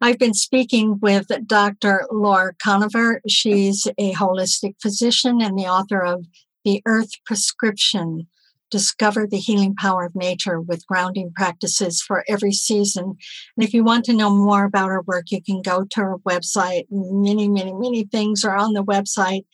[0.01, 2.07] I've been speaking with Dr.
[2.13, 3.21] Laura Koniver.
[3.27, 6.27] She's a holistic physician and the author of
[6.65, 8.29] The Earth Prescription
[8.71, 13.17] Discover the Healing Power of Nature with grounding practices for every season.
[13.57, 16.19] And if you want to know more about her work, you can go to her
[16.19, 16.85] website.
[16.91, 19.45] Many, many, many things are on the website.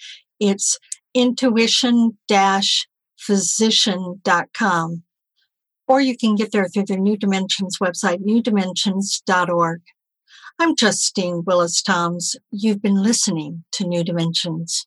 [0.41, 0.79] It's
[1.15, 2.19] intuition
[3.19, 5.03] physician.com
[5.87, 9.83] or you can get there through the New Dimensions website, newdimensions.org.
[10.59, 12.37] I'm Justine Willis Toms.
[12.51, 14.87] You've been listening to New Dimensions.